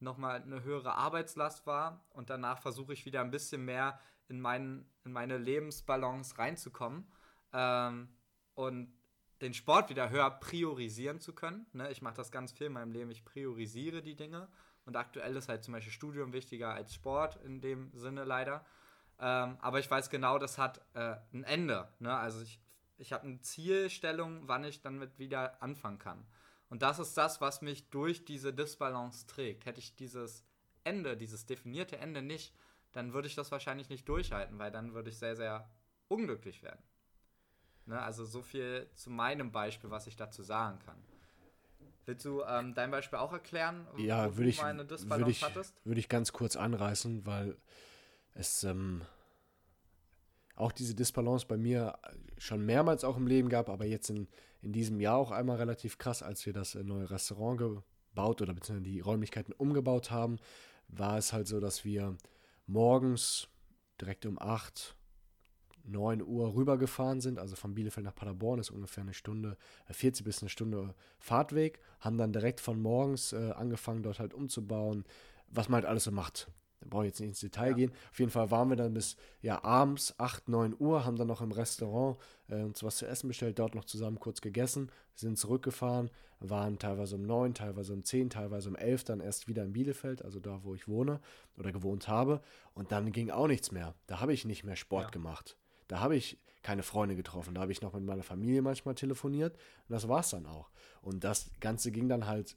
[0.00, 2.04] nochmal eine höhere Arbeitslast war.
[2.10, 7.06] Und danach versuche ich wieder ein bisschen mehr in, mein, in meine Lebensbalance reinzukommen.
[7.52, 8.08] Ähm,
[8.54, 8.92] und
[9.40, 11.66] den Sport wieder höher priorisieren zu können.
[11.72, 11.90] Ne?
[11.90, 13.10] Ich mache das ganz viel in meinem Leben.
[13.10, 14.48] Ich priorisiere die Dinge.
[14.84, 18.64] Und aktuell ist halt zum Beispiel Studium wichtiger als Sport in dem Sinne leider.
[19.18, 21.88] Ähm, aber ich weiß genau, das hat äh, ein Ende.
[21.98, 22.14] Ne?
[22.14, 22.60] Also ich,
[22.98, 26.26] ich habe eine Zielstellung, wann ich damit wieder anfangen kann.
[26.70, 29.66] Und das ist das, was mich durch diese Disbalance trägt.
[29.66, 30.44] Hätte ich dieses
[30.84, 32.54] Ende, dieses definierte Ende nicht,
[32.92, 35.68] dann würde ich das wahrscheinlich nicht durchhalten, weil dann würde ich sehr, sehr
[36.08, 36.82] unglücklich werden.
[37.86, 38.00] Ne?
[38.00, 40.96] Also so viel zu meinem Beispiel, was ich dazu sagen kann.
[42.06, 43.86] Willst du ähm, dein Beispiel auch erklären?
[43.96, 45.44] Ja, würde ich, würde ich,
[45.84, 47.56] würde ich ganz kurz anreißen, weil
[48.34, 49.02] es ähm,
[50.54, 51.98] auch diese Disbalance bei mir
[52.38, 54.28] schon mehrmals auch im Leben gab, aber jetzt in,
[54.62, 58.90] in diesem Jahr auch einmal relativ krass, als wir das neue Restaurant gebaut oder beziehungsweise
[58.90, 60.38] die Räumlichkeiten umgebaut haben,
[60.88, 62.16] war es halt so, dass wir
[62.66, 63.48] morgens
[64.00, 64.96] direkt um 8,
[65.84, 69.56] 9 Uhr rübergefahren sind, also von Bielefeld nach Paderborn ist ungefähr eine Stunde,
[69.90, 74.34] 40 äh, bis eine Stunde Fahrtweg, haben dann direkt von morgens äh, angefangen, dort halt
[74.34, 75.04] umzubauen,
[75.48, 76.50] was man halt alles so macht.
[76.80, 77.76] Da brauche ich jetzt nicht ins Detail ja.
[77.76, 77.92] gehen.
[78.10, 81.42] Auf jeden Fall waren wir dann bis ja, abends 8, 9 Uhr, haben dann noch
[81.42, 86.10] im Restaurant äh, uns was zu essen bestellt, dort noch zusammen kurz gegessen, sind zurückgefahren,
[86.40, 90.24] waren teilweise um 9, teilweise um 10, teilweise um 11 dann erst wieder in Bielefeld,
[90.24, 91.20] also da, wo ich wohne
[91.56, 92.40] oder gewohnt habe.
[92.74, 93.94] Und dann ging auch nichts mehr.
[94.06, 95.10] Da habe ich nicht mehr Sport ja.
[95.10, 95.56] gemacht.
[95.88, 97.54] Da habe ich keine Freunde getroffen.
[97.54, 99.54] Da habe ich noch mit meiner Familie manchmal telefoniert.
[99.88, 100.70] Und das war es dann auch.
[101.02, 102.56] Und das Ganze ging dann halt,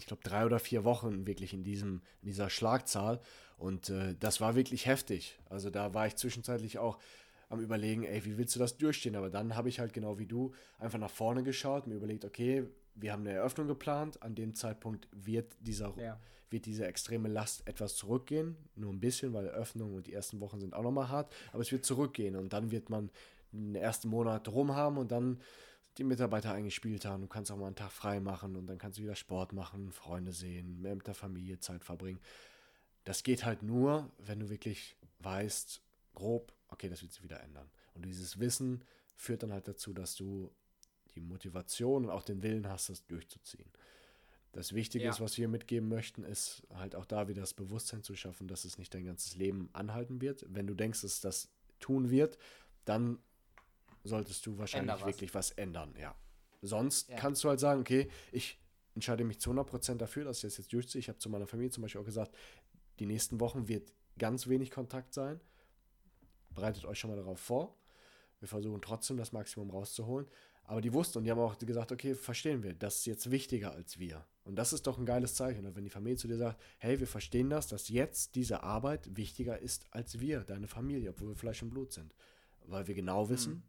[0.00, 3.20] ich glaube, drei oder vier Wochen wirklich in, diesem, in dieser Schlagzahl.
[3.58, 5.38] Und äh, das war wirklich heftig.
[5.50, 6.98] Also da war ich zwischenzeitlich auch
[7.50, 9.14] am Überlegen, ey, wie willst du das durchstehen?
[9.14, 12.64] Aber dann habe ich halt genau wie du einfach nach vorne geschaut, mir überlegt, okay,
[12.94, 14.22] wir haben eine Eröffnung geplant.
[14.22, 16.18] An dem Zeitpunkt wird dieser, ja.
[16.48, 18.56] wird diese extreme Last etwas zurückgehen.
[18.76, 21.30] Nur ein bisschen, weil Eröffnung und die ersten Wochen sind auch nochmal hart.
[21.52, 23.10] Aber es wird zurückgehen und dann wird man
[23.52, 25.40] den ersten Monat rum haben und dann
[26.00, 27.20] die Mitarbeiter eingespielt haben.
[27.20, 29.92] Du kannst auch mal einen Tag frei machen und dann kannst du wieder Sport machen,
[29.92, 32.18] Freunde sehen, mehr mit der Familie Zeit verbringen.
[33.04, 35.82] Das geht halt nur, wenn du wirklich weißt,
[36.14, 37.68] grob, okay, das wird sich wieder ändern.
[37.94, 38.82] Und dieses Wissen
[39.14, 40.50] führt dann halt dazu, dass du
[41.14, 43.70] die Motivation und auch den Willen hast, das durchzuziehen.
[44.52, 45.10] Das Wichtige ja.
[45.10, 48.64] ist, was wir mitgeben möchten, ist halt auch da wieder das Bewusstsein zu schaffen, dass
[48.64, 50.46] es nicht dein ganzes Leben anhalten wird.
[50.48, 52.38] Wenn du denkst, dass das tun wird,
[52.86, 53.18] dann
[54.04, 56.14] solltest du wahrscheinlich wirklich was ändern, ja.
[56.62, 57.16] Sonst ja.
[57.16, 58.58] kannst du halt sagen, okay, ich
[58.94, 61.00] entscheide mich zu 100% dafür, dass ich das jetzt durchziehe.
[61.00, 62.34] Ich habe zu meiner Familie zum Beispiel auch gesagt,
[62.98, 65.40] die nächsten Wochen wird ganz wenig Kontakt sein.
[66.50, 67.76] Bereitet euch schon mal darauf vor.
[68.40, 70.26] Wir versuchen trotzdem das Maximum rauszuholen.
[70.64, 73.72] Aber die wussten und die haben auch gesagt, okay, verstehen wir, das ist jetzt wichtiger
[73.72, 74.24] als wir.
[74.44, 75.66] Und das ist doch ein geiles Zeichen.
[75.66, 79.16] Und wenn die Familie zu dir sagt, hey, wir verstehen das, dass jetzt diese Arbeit
[79.16, 82.14] wichtiger ist als wir, deine Familie, obwohl wir Fleisch und Blut sind.
[82.66, 83.62] Weil wir genau wissen, mhm.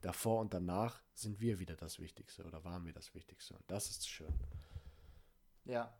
[0.00, 3.54] Davor und danach sind wir wieder das Wichtigste oder waren wir das Wichtigste.
[3.54, 4.32] Und das ist schön.
[5.64, 5.92] Ja.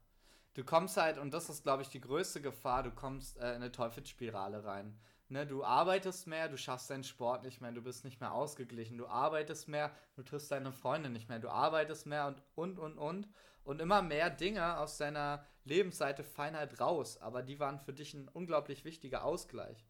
[0.54, 3.56] Du kommst halt, und das ist, glaube ich, die größte Gefahr, du kommst äh, in
[3.56, 4.98] eine Teufelsspirale rein.
[5.28, 8.96] Ne, du arbeitest mehr, du schaffst deinen Sport nicht mehr, du bist nicht mehr ausgeglichen,
[8.96, 12.98] du arbeitest mehr, du triffst deine Freunde nicht mehr, du arbeitest mehr und und und
[12.98, 13.28] und.
[13.62, 18.14] Und immer mehr Dinge aus deiner Lebensseite fallen halt raus, aber die waren für dich
[18.14, 19.84] ein unglaublich wichtiger Ausgleich.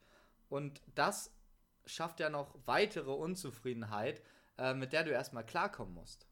[0.48, 1.32] Und das
[1.88, 4.22] schafft ja noch weitere Unzufriedenheit,
[4.58, 6.26] äh, mit der du erstmal klarkommen musst.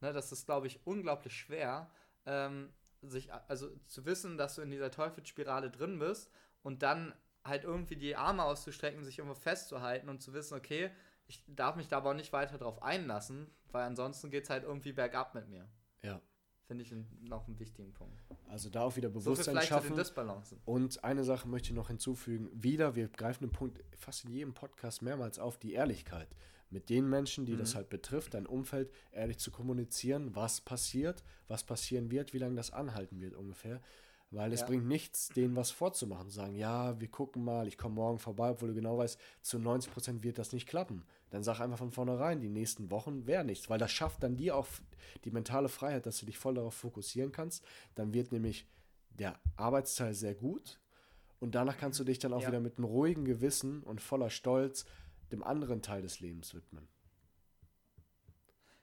[0.00, 1.90] Ne, das ist, glaube ich, unglaublich schwer,
[2.26, 6.30] ähm, sich, also zu wissen, dass du in dieser Teufelsspirale drin bist
[6.62, 10.90] und dann halt irgendwie die Arme auszustrecken, sich irgendwo festzuhalten und zu wissen, okay,
[11.26, 14.64] ich darf mich da aber auch nicht weiter drauf einlassen, weil ansonsten geht es halt
[14.64, 15.68] irgendwie bergab mit mir.
[16.02, 16.20] Ja.
[16.68, 18.22] Finde ich noch einen wichtigen Punkt.
[18.46, 19.96] Also da auch wieder Bewusstsein so schaffen.
[20.66, 22.50] Und eine Sache möchte ich noch hinzufügen.
[22.52, 26.28] Wieder, wir greifen den Punkt fast in jedem Podcast mehrmals auf, die Ehrlichkeit.
[26.68, 27.58] Mit den Menschen, die mhm.
[27.60, 32.56] das halt betrifft, dein Umfeld, ehrlich zu kommunizieren, was passiert, was passieren wird, wie lange
[32.56, 33.80] das anhalten wird ungefähr.
[34.30, 34.66] Weil es ja.
[34.66, 36.30] bringt nichts, denen was vorzumachen.
[36.30, 39.90] Sagen, ja, wir gucken mal, ich komme morgen vorbei, obwohl du genau weißt, zu 90
[39.90, 41.02] Prozent wird das nicht klappen.
[41.30, 43.70] Dann sag einfach von vornherein, die nächsten Wochen wäre nichts.
[43.70, 44.66] Weil das schafft dann dir auch
[45.24, 47.64] die mentale Freiheit, dass du dich voll darauf fokussieren kannst.
[47.94, 48.66] Dann wird nämlich
[49.10, 50.78] der Arbeitsteil sehr gut.
[51.40, 52.48] Und danach kannst du dich dann auch ja.
[52.48, 54.84] wieder mit einem ruhigen Gewissen und voller Stolz
[55.32, 56.88] dem anderen Teil des Lebens widmen.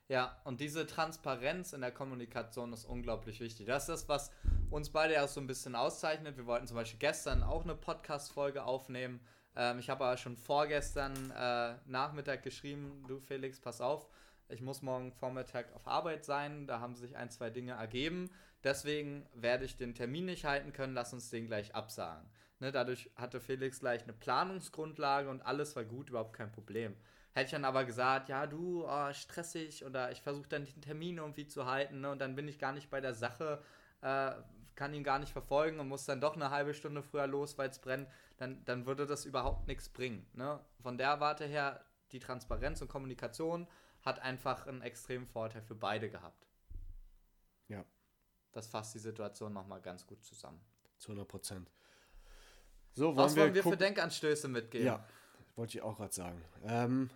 [0.08, 3.66] Ja, und diese Transparenz in der Kommunikation ist unglaublich wichtig.
[3.66, 4.32] Das ist das, was
[4.70, 6.38] uns beide ja so ein bisschen auszeichnet.
[6.38, 9.20] Wir wollten zum Beispiel gestern auch eine Podcast-Folge aufnehmen.
[9.56, 14.08] Ähm, ich habe aber schon vorgestern äh, Nachmittag geschrieben, du Felix, pass auf,
[14.50, 16.68] ich muss morgen Vormittag auf Arbeit sein.
[16.68, 18.30] Da haben sich ein, zwei Dinge ergeben.
[18.64, 20.94] Deswegen werde ich den Termin nicht halten können.
[20.94, 22.30] Lass uns den gleich absagen.
[22.60, 26.96] Ne, dadurch hatte Felix gleich eine Planungsgrundlage und alles war gut, überhaupt kein Problem.
[27.34, 31.18] Hätte ich dann aber gesagt, ja, du, oh, stressig oder ich versuche dann den Termin
[31.18, 33.62] irgendwie zu halten ne, und dann bin ich gar nicht bei der Sache,
[34.02, 34.32] äh,
[34.76, 37.70] kann ihn gar nicht verfolgen und muss dann doch eine halbe Stunde früher los, weil
[37.70, 40.26] es brennt, dann, dann würde das überhaupt nichts bringen.
[40.34, 40.60] Ne?
[40.82, 43.68] Von der Warte her, die Transparenz und Kommunikation
[44.02, 46.48] hat einfach einen extremen Vorteil für beide gehabt.
[47.68, 47.84] Ja.
[48.52, 50.62] Das fasst die Situation nochmal ganz gut zusammen.
[50.98, 51.72] Zu 100 Prozent.
[52.94, 54.88] So, wollen Was wollen wir, wir für Denkanstöße mitgeben?
[54.88, 55.06] Ja,
[55.56, 56.42] wollte ich auch gerade sagen.
[56.64, 57.10] Ähm,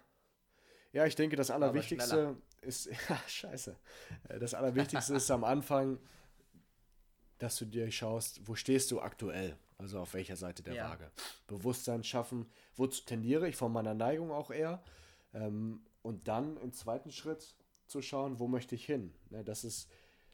[0.91, 3.77] ja, ich denke, das Allerwichtigste ist, ja, scheiße.
[4.27, 5.99] Äh, das Allerwichtigste ist am Anfang,
[7.39, 9.57] dass du dir schaust, wo stehst du aktuell?
[9.77, 10.89] Also auf welcher Seite der ja.
[10.89, 11.09] Waage.
[11.47, 14.83] Bewusstsein schaffen, wozu tendiere ich von meiner Neigung auch eher.
[15.33, 17.55] Ähm, und dann im zweiten Schritt
[17.87, 19.13] zu schauen, wo möchte ich hin.
[19.29, 19.89] Ne, das ist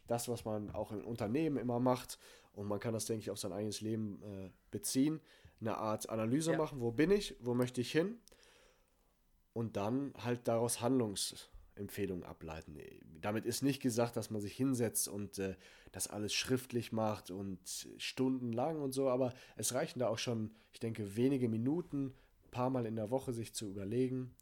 [0.08, 2.18] das, was man auch im Unternehmen immer macht.
[2.54, 5.22] Und man kann das, denke ich, auf sein eigenes Leben äh, beziehen.
[5.62, 6.58] Eine Art Analyse ja.
[6.58, 8.20] machen, wo bin ich, wo möchte ich hin
[9.54, 10.82] und dann halt daraus
[11.76, 12.78] Handlungsempfehlungen ableiten.
[13.22, 15.56] Damit ist nicht gesagt, dass man sich hinsetzt und äh,
[15.92, 17.60] das alles schriftlich macht und
[17.98, 22.14] stundenlang und so, aber es reichen da auch schon, ich denke, wenige Minuten,
[22.46, 24.36] ein paar Mal in der Woche sich zu überlegen,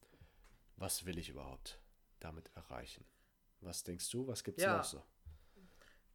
[0.77, 1.79] was will ich überhaupt
[2.19, 3.05] damit erreichen.
[3.61, 4.77] Was denkst du, was gibt es ja.
[4.77, 5.03] noch so?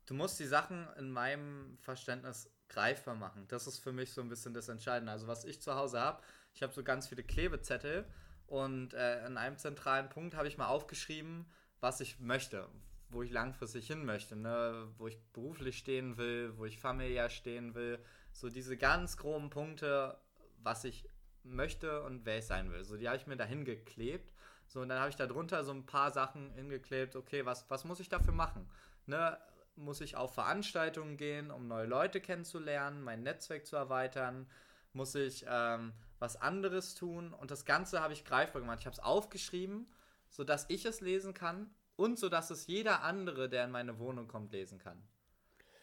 [0.06, 3.46] Du musst die Sachen in meinem Verständnis greifbar machen.
[3.48, 5.12] Das ist für mich so ein bisschen das Entscheidende.
[5.12, 6.22] Also was ich zu Hause habe,
[6.54, 8.06] ich habe so ganz viele Klebezettel
[8.48, 11.44] und äh, an einem zentralen Punkt habe ich mal aufgeschrieben,
[11.80, 12.66] was ich möchte,
[13.10, 14.88] wo ich langfristig hin möchte, ne?
[14.96, 17.98] wo ich beruflich stehen will, wo ich familiär stehen will.
[18.32, 20.18] So diese ganz groben Punkte,
[20.62, 21.06] was ich
[21.42, 22.84] möchte und wer ich sein will.
[22.84, 24.32] So die habe ich mir dahin geklebt.
[24.66, 27.16] So, und dann habe ich da drunter so ein paar Sachen hingeklebt.
[27.16, 28.66] Okay, was, was muss ich dafür machen?
[29.04, 29.38] Ne?
[29.76, 34.46] Muss ich auf Veranstaltungen gehen, um neue Leute kennenzulernen, mein Netzwerk zu erweitern?
[34.94, 37.32] Muss ich ähm, was anderes tun.
[37.32, 38.80] Und das Ganze habe ich greifbar gemacht.
[38.80, 39.86] Ich habe es aufgeschrieben,
[40.28, 44.52] sodass ich es lesen kann und sodass es jeder andere, der in meine Wohnung kommt,
[44.52, 45.02] lesen kann.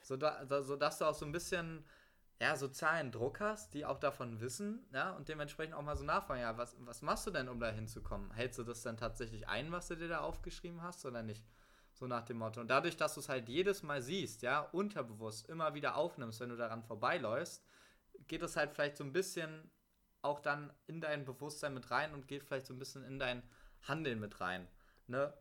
[0.02, 1.84] So da, sodass du auch so ein bisschen
[2.40, 6.42] ja, sozialen Druck hast, die auch davon wissen, ja, und dementsprechend auch mal so nachfragen,
[6.42, 8.32] ja, was, was machst du denn, um da hinzukommen?
[8.32, 11.44] Hältst du das dann tatsächlich ein, was du dir da aufgeschrieben hast, oder nicht?
[11.94, 12.60] So nach dem Motto.
[12.60, 16.50] Und dadurch, dass du es halt jedes Mal siehst, ja, unterbewusst immer wieder aufnimmst, wenn
[16.50, 17.64] du daran vorbeiläufst,
[18.28, 19.72] geht es halt vielleicht so ein bisschen
[20.26, 23.44] auch dann in dein Bewusstsein mit rein und geht vielleicht so ein bisschen in dein
[23.84, 24.68] Handeln mit rein.
[25.08, 25.34] Ne?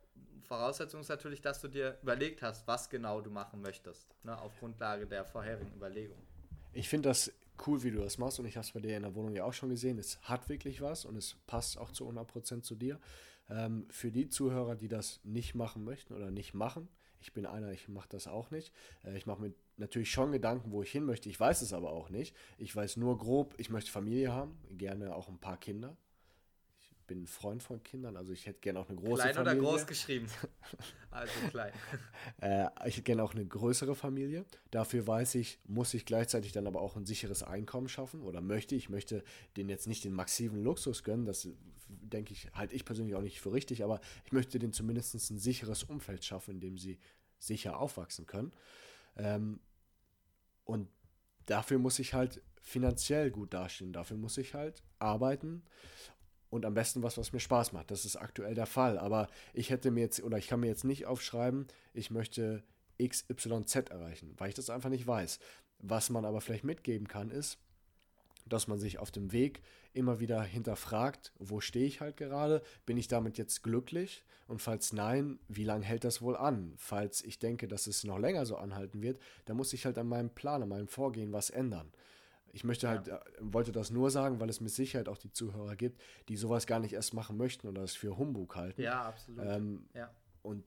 [0.43, 4.39] Voraussetzung ist natürlich, dass du dir überlegt hast, was genau du machen möchtest, ne?
[4.39, 6.19] auf Grundlage der vorherigen Überlegung.
[6.73, 7.33] Ich finde das
[7.67, 9.45] cool, wie du das machst und ich habe es bei dir in der Wohnung ja
[9.45, 9.99] auch schon gesehen.
[9.99, 13.01] Es hat wirklich was und es passt auch zu 100% zu dir.
[13.49, 16.89] Ähm, für die Zuhörer, die das nicht machen möchten oder nicht machen,
[17.25, 18.73] ich bin einer, ich mache das auch nicht.
[19.03, 21.31] Äh, ich mache mir natürlich schon Gedanken, wo ich hin möchte.
[21.31, 22.37] Ich weiß es aber auch nicht.
[22.59, 25.97] Ich weiß nur grob, ich möchte Familie haben, gerne auch ein paar Kinder.
[27.05, 29.53] Ich bin ein Freund von Kindern, also ich hätte gerne auch eine große klein Familie.
[29.53, 30.27] Klein oder groß geschrieben?
[31.11, 31.73] also klein.
[32.41, 34.47] äh, ich hätte gerne auch eine größere Familie.
[34.71, 38.75] Dafür weiß ich, muss ich gleichzeitig dann aber auch ein sicheres Einkommen schaffen oder möchte
[38.75, 38.89] ich.
[38.89, 39.23] möchte
[39.55, 41.47] denen jetzt nicht den massiven Luxus gönnen, das
[41.89, 45.39] denke ich, halte ich persönlich auch nicht für richtig, aber ich möchte denen zumindest ein
[45.39, 46.99] sicheres Umfeld schaffen, in dem sie
[47.39, 48.51] sicher aufwachsen können.
[49.19, 49.61] Ähm,
[50.65, 50.89] und
[51.45, 55.63] dafür muss ich halt finanziell gut dastehen, dafür muss ich halt arbeiten
[56.51, 57.91] und am besten was, was mir Spaß macht.
[57.91, 58.99] Das ist aktuell der Fall.
[58.99, 62.63] Aber ich hätte mir jetzt, oder ich kann mir jetzt nicht aufschreiben, ich möchte
[63.03, 65.39] XYZ erreichen, weil ich das einfach nicht weiß.
[65.81, 67.59] Was man aber vielleicht mitgeben kann, ist,
[68.47, 72.97] dass man sich auf dem Weg immer wieder hinterfragt, wo stehe ich halt gerade, bin
[72.97, 76.75] ich damit jetzt glücklich und falls nein, wie lange hält das wohl an?
[76.77, 80.09] Falls ich denke, dass es noch länger so anhalten wird, dann muss ich halt an
[80.09, 81.91] meinem Plan, an meinem Vorgehen was ändern.
[82.55, 83.17] Ich möchte halt, ja.
[83.17, 86.67] Äh, wollte das nur sagen, weil es mit Sicherheit auch die Zuhörer gibt, die sowas
[86.67, 88.81] gar nicht erst machen möchten oder es für Humbug halten.
[88.81, 89.45] Ja, absolut.
[89.45, 90.11] Ähm, ja.
[90.43, 90.65] Und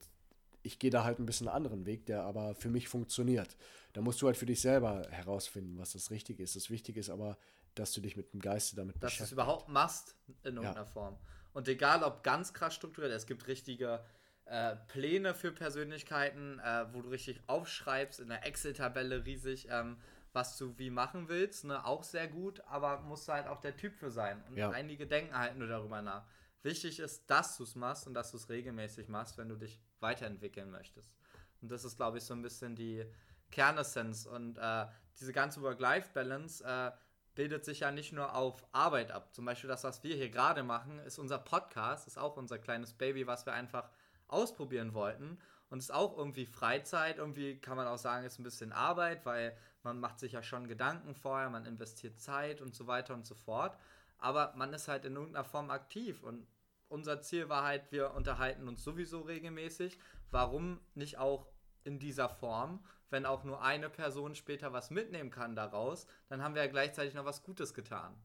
[0.64, 3.56] ich gehe da halt ein bisschen einen anderen Weg, der aber für mich funktioniert.
[3.94, 6.58] Da musst du halt für dich selber herausfinden, was das Richtige ist.
[6.58, 7.38] Das Wichtige ist aber,
[7.74, 9.22] dass du dich mit dem Geiste damit dass beschäftigst.
[9.22, 10.86] Dass du es überhaupt machst in irgendeiner ja.
[10.86, 11.18] Form.
[11.54, 14.04] Und egal, ob ganz krass strukturiert, es gibt richtige
[14.46, 19.98] äh, Pläne für Persönlichkeiten, äh, wo du richtig aufschreibst, in der Excel-Tabelle riesig, ähm,
[20.34, 21.66] was du wie machen willst.
[21.66, 21.84] Ne?
[21.86, 24.44] Auch sehr gut, aber musst du halt auch der Typ für sein.
[24.50, 24.70] Und ja.
[24.70, 26.26] einige denken halt nur darüber nach.
[26.64, 29.80] Wichtig ist, dass du es machst und dass du es regelmäßig machst, wenn du dich
[30.00, 31.16] weiterentwickeln möchtest.
[31.62, 33.06] Und das ist, glaube ich, so ein bisschen die
[33.52, 34.26] Kernessenz.
[34.26, 34.86] Und äh,
[35.20, 36.92] diese ganze Work-Life-Balance äh,
[37.36, 39.34] bildet sich ja nicht nur auf Arbeit ab.
[39.34, 42.94] Zum Beispiel das, was wir hier gerade machen, ist unser Podcast, ist auch unser kleines
[42.94, 43.90] Baby, was wir einfach
[44.28, 45.40] ausprobieren wollten.
[45.70, 47.18] Und ist auch irgendwie Freizeit.
[47.18, 49.56] Irgendwie kann man auch sagen, ist ein bisschen Arbeit, weil
[49.88, 53.36] man macht sich ja schon Gedanken vorher, man investiert Zeit und so weiter und so
[53.36, 53.78] fort.
[54.18, 56.24] Aber man ist halt in irgendeiner Form aktiv.
[56.24, 56.48] Und
[56.90, 60.00] unser Ziel war halt, wir unterhalten uns sowieso regelmäßig.
[60.32, 61.48] Warum nicht auch
[61.84, 62.84] in dieser Form?
[63.10, 67.14] Wenn auch nur eine Person später was mitnehmen kann daraus, dann haben wir ja gleichzeitig
[67.14, 68.16] noch was Gutes getan.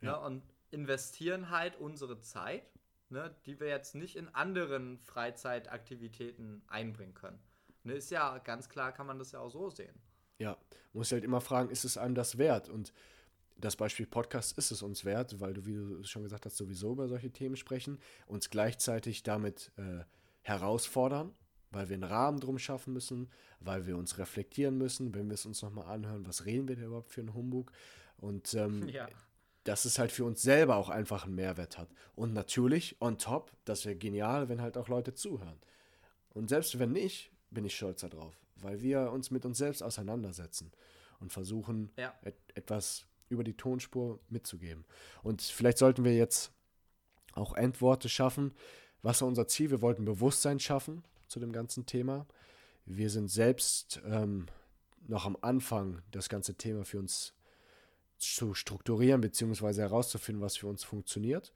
[0.00, 0.12] Ja.
[0.12, 0.20] Ne?
[0.20, 2.64] Und investieren halt unsere Zeit
[3.14, 7.40] ne, die wir jetzt nicht in anderen Freizeitaktivitäten einbringen können.
[7.84, 9.98] Ne, ist ja ganz klar, kann man das ja auch so sehen.
[10.44, 10.58] Ja,
[10.92, 12.68] muss halt immer fragen, ist es einem das wert?
[12.68, 12.92] Und
[13.56, 16.92] das Beispiel Podcast ist es uns wert, weil du, wie du schon gesagt hast, sowieso
[16.92, 20.04] über solche Themen sprechen, uns gleichzeitig damit äh,
[20.42, 21.32] herausfordern,
[21.70, 23.30] weil wir einen Rahmen drum schaffen müssen,
[23.60, 26.86] weil wir uns reflektieren müssen, wenn wir es uns nochmal anhören, was reden wir denn
[26.86, 27.72] überhaupt für einen Humbug?
[28.18, 29.08] Und ähm, ja
[29.64, 31.88] dass es halt für uns selber auch einfach einen Mehrwert hat.
[32.14, 35.58] Und natürlich, on top, das wäre genial, wenn halt auch Leute zuhören.
[36.34, 40.72] Und selbst wenn nicht, bin ich stolz darauf, weil wir uns mit uns selbst auseinandersetzen
[41.20, 42.14] und versuchen, ja.
[42.22, 44.84] et etwas über die Tonspur mitzugeben.
[45.22, 46.52] Und vielleicht sollten wir jetzt
[47.32, 48.52] auch Endworte schaffen.
[49.02, 49.70] Was war unser Ziel?
[49.70, 52.26] Wir wollten Bewusstsein schaffen zu dem ganzen Thema.
[52.86, 54.46] Wir sind selbst ähm,
[55.06, 57.34] noch am Anfang, das ganze Thema für uns
[58.18, 59.80] zu strukturieren bzw.
[59.80, 61.52] herauszufinden, was für uns funktioniert.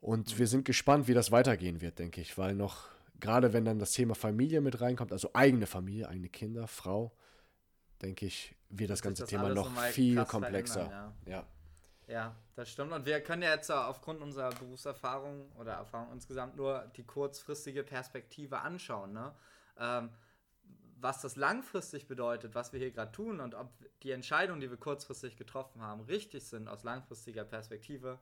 [0.00, 2.88] Und wir sind gespannt, wie das weitergehen wird, denke ich, weil noch,
[3.20, 7.12] gerade wenn dann das Thema Familie mit reinkommt, also eigene Familie, eigene Kinder, Frau,
[8.02, 10.90] denke ich, wird das, das ganze das Thema noch viel komplexer.
[10.90, 11.12] Ja.
[11.26, 11.46] ja.
[12.08, 12.92] Ja, das stimmt.
[12.92, 18.62] Und wir können ja jetzt aufgrund unserer Berufserfahrung oder Erfahrung insgesamt nur die kurzfristige Perspektive
[18.62, 19.12] anschauen.
[19.12, 19.32] Ne?
[19.78, 20.10] Ähm,
[20.96, 23.70] was das langfristig bedeutet, was wir hier gerade tun und ob
[24.02, 28.18] die Entscheidungen, die wir kurzfristig getroffen haben, richtig sind aus langfristiger Perspektive,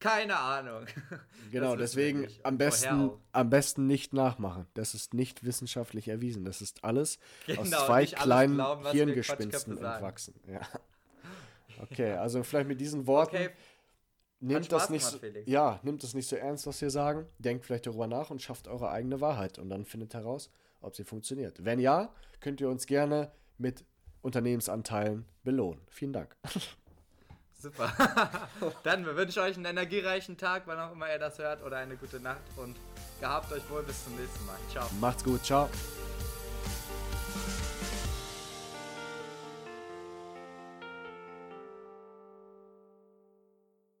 [0.00, 0.86] keine Ahnung.
[1.50, 4.66] Genau, deswegen am besten, am besten nicht nachmachen.
[4.74, 6.44] Das ist nicht wissenschaftlich erwiesen.
[6.44, 10.34] Das ist alles genau, aus zwei kleinen glauben, Hirngespinsten entwachsen.
[10.46, 10.60] Ja.
[11.80, 13.36] Okay, also vielleicht mit diesen Worten.
[13.36, 13.50] Okay.
[14.40, 17.26] Nehmt das, nicht, gemacht, ja, nimmt das nicht so ernst, was wir sagen.
[17.38, 19.58] Denkt vielleicht darüber nach und schafft eure eigene Wahrheit.
[19.58, 21.64] Und dann findet heraus, ob sie funktioniert.
[21.64, 23.84] Wenn ja, könnt ihr uns gerne mit
[24.20, 25.80] Unternehmensanteilen belohnen.
[25.88, 26.36] Vielen Dank.
[27.58, 27.92] Super.
[28.84, 31.96] Dann wünsche ich euch einen energiereichen Tag, wann auch immer ihr das hört, oder eine
[31.96, 32.76] gute Nacht und
[33.20, 34.56] gehabt euch wohl bis zum nächsten Mal.
[34.70, 34.88] Ciao.
[35.00, 35.44] Macht's gut.
[35.44, 35.68] Ciao.